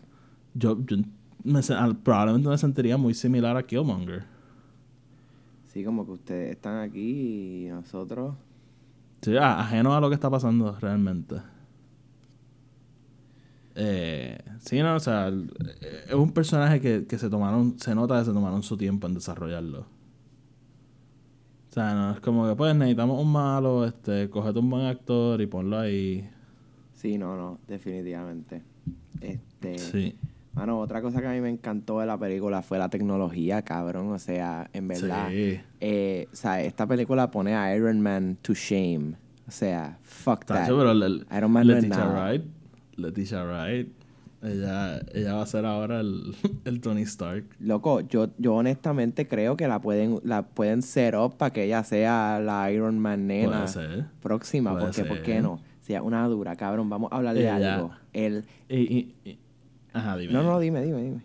[0.53, 0.97] yo, yo
[1.43, 1.61] me
[2.03, 4.23] probablemente me sentiría muy similar a Killmonger.
[5.65, 8.35] Sí, como que ustedes están aquí y nosotros...
[9.23, 11.37] Sí, ajeno a lo que está pasando realmente.
[13.75, 15.31] Eh, sí, no, o sea,
[16.07, 19.15] es un personaje que, que se tomaron, se nota que se tomaron su tiempo en
[19.15, 19.81] desarrollarlo.
[21.69, 25.41] O sea, no es como que pues necesitamos un malo, este, cogete un buen actor
[25.41, 26.29] y ponlo ahí.
[26.93, 28.61] Sí, no, no, definitivamente.
[29.19, 29.79] Este...
[29.79, 30.15] Sí.
[30.53, 34.11] Mano, otra cosa que a mí me encantó de la película fue la tecnología, cabrón.
[34.11, 35.29] O sea, en verdad.
[35.29, 35.59] Sí.
[35.79, 39.15] eh, o sea, esta película pone a Iron Man to shame.
[39.47, 40.67] O sea, fuck that.
[40.67, 42.29] Pero el- Iron Man no es nada.
[42.29, 42.45] Wright,
[42.95, 43.89] Leticia Wright,
[44.41, 46.35] ella, ella va a ser ahora el,
[46.65, 47.45] el Tony Stark.
[47.59, 51.83] Loco, yo, yo honestamente creo que la pueden, la pueden set up para que ella
[51.83, 54.05] sea la Iron Man nena ser.
[54.21, 54.71] próxima.
[54.73, 55.53] Puede Porque, ¿por qué no?
[55.53, 56.89] O sea, una dura, cabrón.
[56.89, 57.91] Vamos a hablar de Ella- algo.
[58.13, 58.45] El...
[58.69, 59.39] Y, y- y-
[59.93, 60.33] ajá, dime.
[60.33, 61.21] No, no, dime, dime, dime.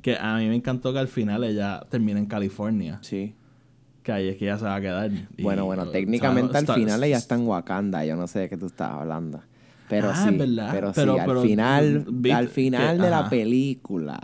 [0.00, 2.98] Que a mí me encantó que al final ella termina en California.
[3.02, 3.34] Sí.
[4.02, 5.10] Que ahí es que ella se va a quedar.
[5.38, 8.04] Bueno, bueno, técnicamente al final ella está en Wakanda.
[8.04, 9.40] Yo no sé de qué tú estás hablando.
[9.88, 10.68] Pero Ah, sí, es verdad.
[10.72, 14.20] pero, Pero- sí, al pero, final, al final que- de la película,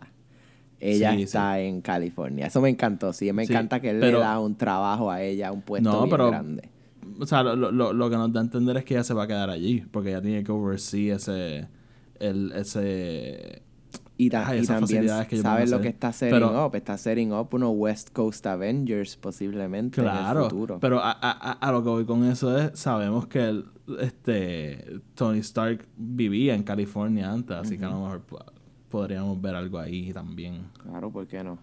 [0.80, 2.46] ella Sí, está en California.
[2.46, 3.30] Eso me encantó, sí.
[3.32, 5.98] Me Sí, encanta que él pero- le da un trabajo a ella, un puesto No,
[6.04, 6.68] bien pero- grande.
[7.18, 9.24] O sea, lo, lo, lo que nos da a entender es que ella se va
[9.24, 9.84] a quedar allí.
[9.90, 11.66] Porque ella tiene que oversee ese.
[12.18, 13.62] El, ese.
[14.22, 15.08] Y, ta- también
[15.42, 16.74] sabes lo que está setting Pero- up.
[16.74, 20.78] Está setting up unos West Coast Avengers posiblemente en el futuro.
[20.80, 22.78] Pero a, a, a- lo que voy con eso es.
[22.78, 23.64] Sabemos que el,
[24.00, 27.56] este Tony Stark vivía en California antes.
[27.56, 28.44] Así que a lo mejor po-
[28.88, 30.66] podríamos ver algo ahí también.
[30.82, 31.58] Claro, ¿por qué no?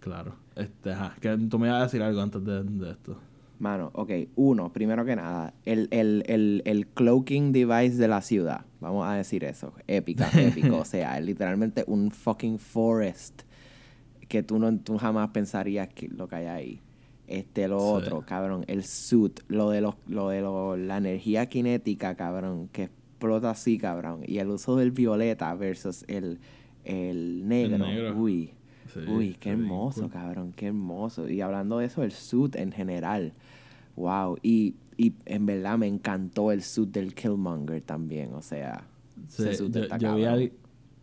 [0.00, 0.34] Claro.
[0.54, 1.14] Este, ajá.
[1.20, 3.16] Que tú me ibas a decir algo antes de, de esto.
[3.58, 8.66] Mano, ok, uno, primero que nada, el, el, el, el cloaking device de la ciudad,
[8.80, 13.42] vamos a decir eso, épica, épico, o sea, es literalmente un fucking forest
[14.28, 16.80] que tú, no, tú jamás pensarías que lo que hay ahí.
[17.26, 22.14] este, lo otro, cabrón, el suit, lo de los, lo de lo, la energía cinética,
[22.14, 26.38] cabrón, que explota así, cabrón, y el uso del violeta versus el,
[26.84, 27.84] el negro,
[28.16, 28.52] uy,
[29.08, 33.32] uy, qué hermoso, cabrón, qué hermoso, y hablando de eso, el suit en general,
[33.98, 38.84] wow, y, y en verdad me encantó el suit del Killmonger también, o sea,
[39.28, 40.52] ese suit yo, vi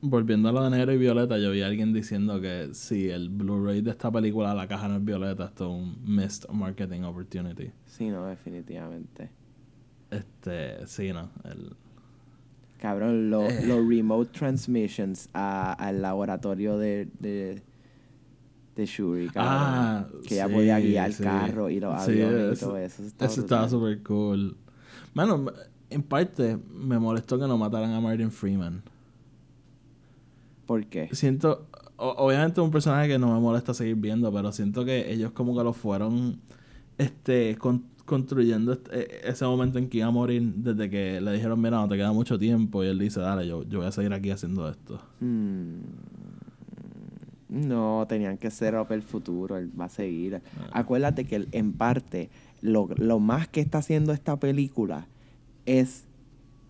[0.01, 3.29] volviendo a lo de negro y violeta, yo vi a alguien diciendo que si el
[3.29, 7.71] Blu-ray de esta película, la caja no es violeta, esto es un missed marketing opportunity.
[7.85, 9.29] Sí, no, definitivamente.
[10.11, 11.29] Este, sí, no.
[11.43, 11.75] El...
[12.79, 13.63] Cabrón, eh.
[13.65, 17.61] los remote transmissions al laboratorio de, de,
[18.75, 19.53] de Shuri, cabrón.
[19.53, 23.03] Ah, que ya podía guiar el carro y los aviones y todo eso.
[23.19, 24.57] Eso, estaba súper cool.
[25.13, 25.45] Bueno,
[25.89, 28.83] en parte me molestó que no mataran a Martin Freeman.
[30.65, 31.09] ¿Por qué?
[31.13, 31.67] Siento,
[31.97, 35.63] obviamente un personaje que no me molesta seguir viendo, pero siento que ellos como que
[35.63, 36.41] lo fueron
[36.97, 37.57] este
[38.05, 41.87] construyendo este, ese momento en que iba a morir desde que le dijeron, mira, no
[41.87, 44.69] te queda mucho tiempo y él dice, dale, yo, yo voy a seguir aquí haciendo
[44.69, 45.01] esto.
[45.19, 45.79] Hmm.
[47.47, 50.41] No, tenían que ser el futuro, él va a seguir.
[50.59, 50.79] Ah.
[50.79, 52.29] Acuérdate que en parte
[52.61, 55.07] lo, lo más que está haciendo esta película
[55.65, 56.05] es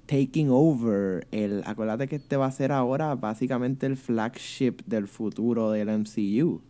[0.06, 5.72] taking over el acuérdate que este va a ser ahora básicamente el flagship del futuro
[5.72, 6.62] del MCU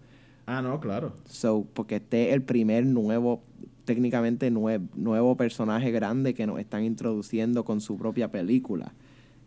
[0.45, 3.43] ah no claro so porque este es el primer nuevo
[3.83, 8.93] técnicamente nuevo personaje grande que nos están introduciendo con su propia película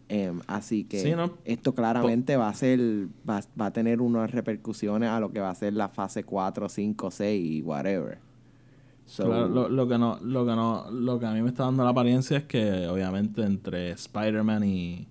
[0.09, 5.21] em, así que esto claramente va a ser va, va a tener unas repercusiones a
[5.21, 8.29] lo que va a ser la fase 4 5 6 y whatever
[9.19, 11.91] lo, lo, que no, lo que no, lo que a mí me está dando la
[11.91, 15.09] apariencia es que obviamente entre Spider-Man y,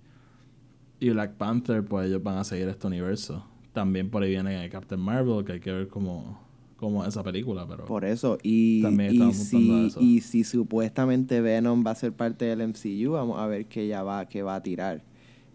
[1.00, 3.44] y Black Panther, pues ellos van a seguir este universo.
[3.72, 6.40] También por ahí viene Captain Marvel, que hay que ver cómo,
[6.78, 11.90] cómo es esa película, pero por eso y, y si, y si supuestamente Venom va
[11.90, 15.02] a ser parte del MCU, vamos a ver qué ya va, qué va a tirar.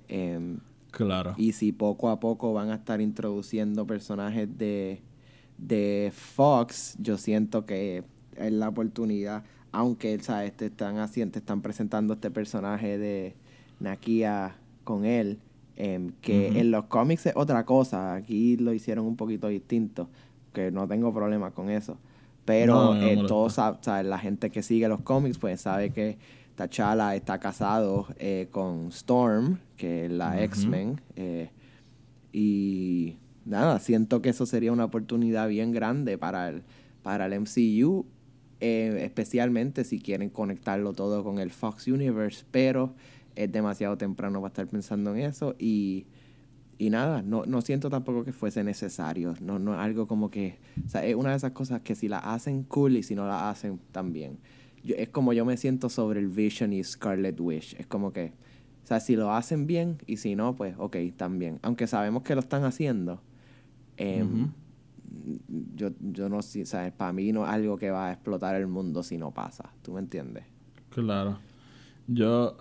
[0.10, 0.60] Em,
[0.92, 1.34] claro.
[1.38, 5.02] Y si poco a poco van a estar introduciendo personajes de
[5.58, 8.04] de Fox, yo siento que
[8.36, 10.56] es la oportunidad, aunque ¿sabes?
[10.56, 13.36] Te están haciendo, están presentando este personaje de
[13.80, 15.40] Nakia con él,
[15.76, 20.10] em, que en los cómics es otra cosa, aquí lo hicieron un poquito distinto,
[20.54, 21.98] que no tengo problema con eso.
[22.46, 26.18] Pero eh, todos, la gente que sigue los cómics, pues sabe que
[26.56, 31.02] T'Challa está casado eh, con Storm, que es la X-Men.
[31.16, 31.50] Eh,
[32.34, 36.64] y nada, siento que eso sería una oportunidad bien grande para el,
[37.02, 38.06] para el MCU
[38.66, 42.94] especialmente si quieren conectarlo todo con el Fox Universe, pero
[43.36, 46.06] es demasiado temprano para estar pensando en eso y,
[46.78, 50.90] y nada, no, no siento tampoco que fuese necesario, no, no algo como que, o
[50.90, 53.50] sea, es una de esas cosas que si la hacen cool y si no la
[53.50, 54.40] hacen también.
[54.84, 58.34] es como yo me siento sobre el Vision y Scarlet Wish, es como que,
[58.84, 61.60] o sea, si lo hacen bien y si no, pues ok, también.
[61.62, 63.22] Aunque sabemos que lo están haciendo,
[63.98, 64.26] eh,
[65.76, 66.92] yo, yo no sé, ¿sabes?
[66.92, 69.72] Para mí no es algo que va a explotar el mundo si no pasa.
[69.82, 70.46] ¿Tú me entiendes?
[70.90, 71.40] Claro.
[72.08, 72.58] Yo.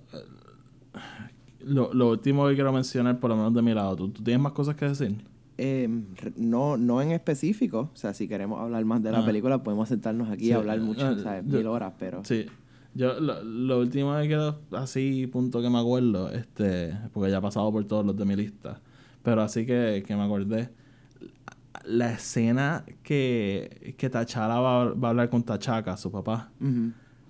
[1.62, 4.42] Eh, lo, lo último que quiero mencionar, por lo menos de mi lado, ¿tú, tienes
[4.42, 5.16] más cosas que decir?
[5.58, 5.88] Eh,
[6.36, 7.90] no, no en específico.
[7.92, 9.26] O sea, si queremos hablar más de la ah.
[9.26, 11.44] película, podemos sentarnos aquí y hablar mucho, ah, ¿sabes?
[11.44, 12.24] Mil horas, pero.
[12.24, 12.46] Sí.
[12.94, 17.40] Yo, lo, lo, último que quiero, así, punto que me acuerdo, este, porque ya he
[17.40, 18.80] pasado por todos los de mi lista,
[19.22, 20.68] pero así que, que me acordé
[21.84, 26.50] la escena que, que T'Challa va, va, a hablar con T'Chaka, su papá,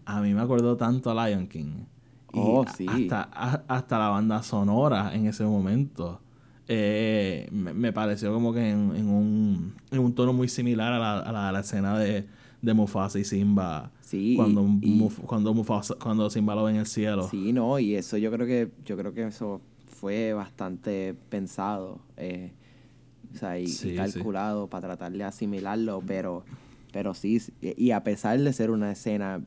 [0.05, 1.85] a mí me acordó tanto a Lion King.
[2.33, 2.87] Oh, sí.
[2.89, 3.23] Hasta,
[3.69, 6.21] hasta la banda sonora en ese momento.
[6.69, 11.53] Eh, me, pareció como que en, un, en un tono muy similar a la, a
[11.53, 12.27] la, escena de,
[12.63, 13.91] de Mufasa y Simba.
[14.01, 14.35] Sí.
[14.37, 14.67] Cuando,
[15.27, 17.29] cuando, Mufasa, cuando Simba lo ve en el cielo.
[17.29, 22.01] Sí, no, y eso yo creo que, yo creo que eso fue bastante pensado.
[22.17, 22.53] Eh,
[23.35, 23.67] o sea, y,
[23.97, 26.45] calculado para tratar de asimilarlo, pero,
[26.93, 29.43] pero sí, y a pesar de ser una escena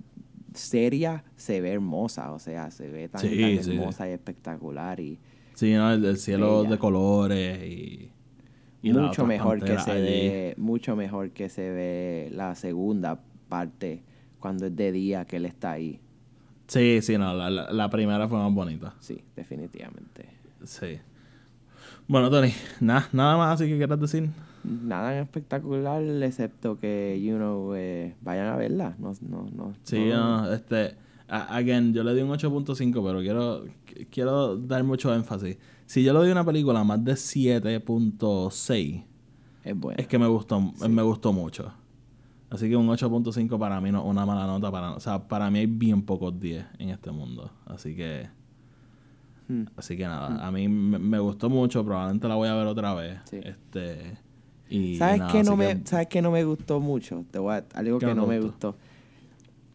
[0.56, 5.20] seria, se ve hermosa, o sea, se ve tan, hermosa y espectacular y...
[5.54, 5.92] Sí, ¿no?
[5.94, 8.12] el, cielo de colores y...
[8.84, 14.04] mucho mejor que se ve, mucho mejor que se ve la segunda parte
[14.40, 16.00] cuando es de día que él está ahí.
[16.68, 18.96] Sí, sí, no, la, la primera fue más bonita.
[19.00, 20.28] Sí, definitivamente.
[20.64, 21.00] Sí.
[22.08, 24.30] Bueno, Tony, nada, nada más así que quieras decir.
[24.66, 28.96] Nada en espectacular, excepto que, you know, eh, vayan a verla.
[29.00, 30.96] No, no, no, sí, no, este,
[31.28, 33.66] again, yo le di un 8.5, pero quiero,
[34.10, 35.58] quiero dar mucho énfasis.
[35.86, 39.04] Si yo le doy una película más de 7.6,
[39.64, 40.00] es bueno.
[40.00, 41.72] Es que me gustó, me gustó mucho.
[42.50, 44.72] Así que un 8.5 para mí no es una mala nota.
[44.72, 47.52] Para, o sea, para mí hay bien pocos 10 en este mundo.
[47.66, 48.30] Así que...
[49.48, 49.66] Hmm.
[49.76, 51.84] Así que nada, a mí me, me gustó mucho.
[51.84, 53.20] Probablemente la voy a ver otra vez.
[53.26, 53.40] Sí.
[53.44, 54.18] Este...
[54.70, 57.24] Y ¿Sabes nada, qué no me, que ¿Sabes qué no me gustó mucho?
[57.32, 58.72] Te voy a- algo ¿Qué que no me gustó?
[58.74, 58.86] gustó.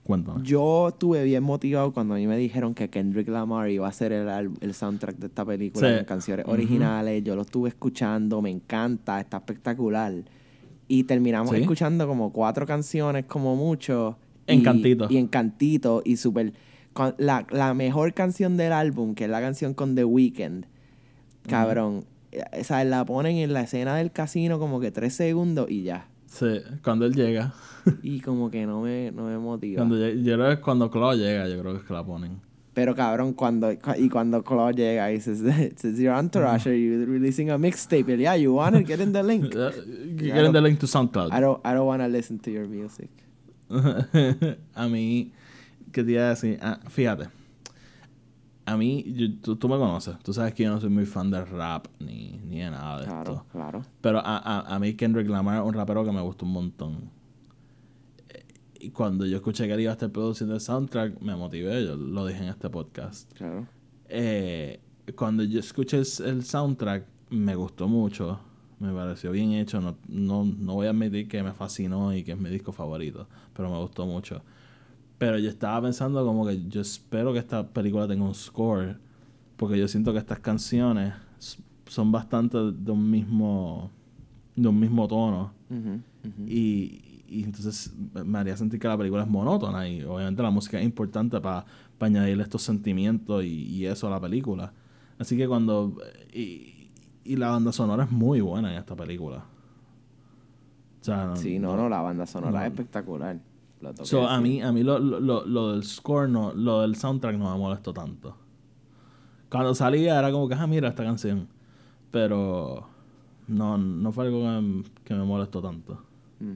[0.02, 0.40] Cuéntame.
[0.42, 4.10] Yo estuve bien motivado cuando a mí me dijeron que Kendrick Lamar iba a ser
[4.12, 5.96] el, el soundtrack de esta película Sí.
[5.96, 7.22] con canciones originales.
[7.22, 10.12] Yo lo estuve escuchando, me encanta, está espectacular.
[10.88, 11.60] Y terminamos Sí.
[11.60, 14.18] escuchando como cuatro canciones, como mucho.
[14.48, 15.06] En y- cantito.
[15.08, 16.52] Y en cantito y súper...
[17.18, 20.64] La, la mejor canción del álbum, que es la canción con The Weeknd,
[21.46, 22.04] cabrón.
[22.32, 26.08] Eh, Esa la ponen en la escena del casino como que tres segundos y ya.
[26.26, 27.52] Sí, cuando él llega.
[28.02, 29.78] Y como que no me, no me motiva.
[29.78, 32.38] Cuando yo creo que es cuando Claude llega, yo creo que es que la ponen.
[32.74, 37.04] Pero cabrón, cuando cu- y cuando Claude llega y dice, says your entourage, are you
[37.06, 38.12] releasing a mixtape?
[38.12, 38.86] And, yeah, you want it?
[38.86, 39.54] Get in the link.
[39.56, 39.70] Uh,
[40.16, 41.32] get in the link to SoundCloud.
[41.32, 43.08] I don't, I don't want to listen to your music.
[43.70, 45.32] a mí,
[45.92, 46.58] ¿qué te iba a decir?
[46.60, 47.28] Ah, fíjate.
[48.70, 50.18] A mí, yo- tú, tú me conoces.
[50.20, 53.06] Tú sabes que yo no soy muy fan del rap ni, ni de nada de
[53.06, 53.46] Claro, esto.
[53.52, 53.82] claro.
[54.00, 57.10] Pero a, a, a mí Kendrick Lamar es un rapero que me gusta un montón.
[58.28, 58.44] Eh,
[58.80, 61.84] Y cuando yo escuché que él iba a estar produciendo el soundtrack, me motivé.
[61.84, 63.32] Yo lo dije en este podcast.
[63.34, 63.66] Claro.
[64.08, 64.80] Eh,
[65.16, 68.40] cuando yo escuché el, el soundtrack, me gustó mucho.
[68.78, 69.80] Me pareció bien hecho.
[69.80, 73.28] No, no, no voy a admitir que me fascinó y que es mi disco favorito,
[73.54, 74.42] pero me gustó mucho.
[75.20, 78.96] Pero yo estaba pensando como que yo espero que esta película tenga un score,
[79.58, 81.12] porque yo siento que estas canciones
[81.86, 83.90] son bastante de un mismo,
[84.56, 85.52] de un mismo tono.
[86.46, 87.94] Y, y entonces
[88.24, 91.66] me haría sentir que la película es monótona y obviamente la música es importante para
[92.00, 94.72] añadirle estos sentimientos y, y eso a la película.
[95.18, 95.98] Así que cuando...
[96.32, 96.92] Y,
[97.24, 99.44] y la banda sonora es muy buena en esta película.
[101.02, 102.64] O sea, Sí, no, no, la banda sonora no.
[102.64, 103.38] es espectacular.
[104.02, 107.50] So, a mí, a mí lo, lo- lo, del score, no, lo del soundtrack no
[107.52, 108.36] me molestó tanto.
[109.50, 111.48] Cuando salía era como que, ah, mira esta canción.
[112.10, 112.86] Pero
[113.48, 115.98] no, no fue algo que me, que me molestó tanto.
[116.40, 116.52] Mm.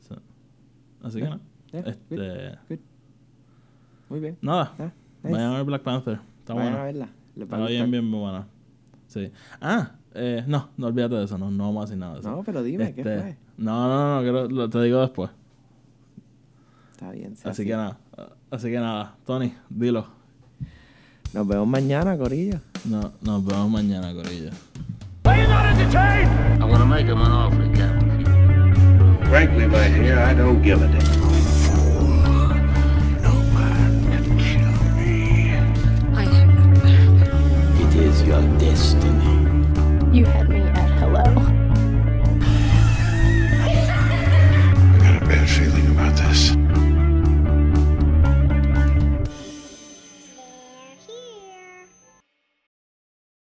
[0.00, 0.16] So,
[1.02, 1.40] así que no.
[1.72, 2.78] Yeah, Este, Good.
[4.08, 4.38] Muy bien.
[4.40, 4.92] nada, Ah,
[5.22, 5.32] nice.
[5.34, 6.20] vayan a ver Black Panther.
[6.40, 6.84] Está Vayan a buena.
[6.84, 7.04] verla.
[7.06, 8.46] A Está bien, bien buena.
[9.06, 9.30] Sí.
[9.60, 12.30] Ah, eh, no, no olvídate de eso, no, no vamos a decir nada de eso.
[12.30, 13.36] No, pero dime, ¿qué Este, fue?
[13.58, 13.88] No,
[14.22, 15.30] no, no, lo- te digo después.
[16.98, 17.36] Está bien.
[17.36, 17.96] Sí, así, así, que nada.
[18.50, 19.14] Así que nada.
[19.24, 20.08] Tony, dilo.
[21.32, 22.58] Nos vemos mañana, Corillo.
[22.86, 24.50] No, nos vemos mañana, Corillo.
[25.22, 26.28] Are you not entertained?
[26.60, 28.24] I'm gonna make him an offer again.
[29.28, 30.98] Frankly, my dear, I don't give a damn.
[33.22, 35.52] No man can kill me.
[37.80, 39.62] It is your destiny.
[40.10, 40.57] You had me.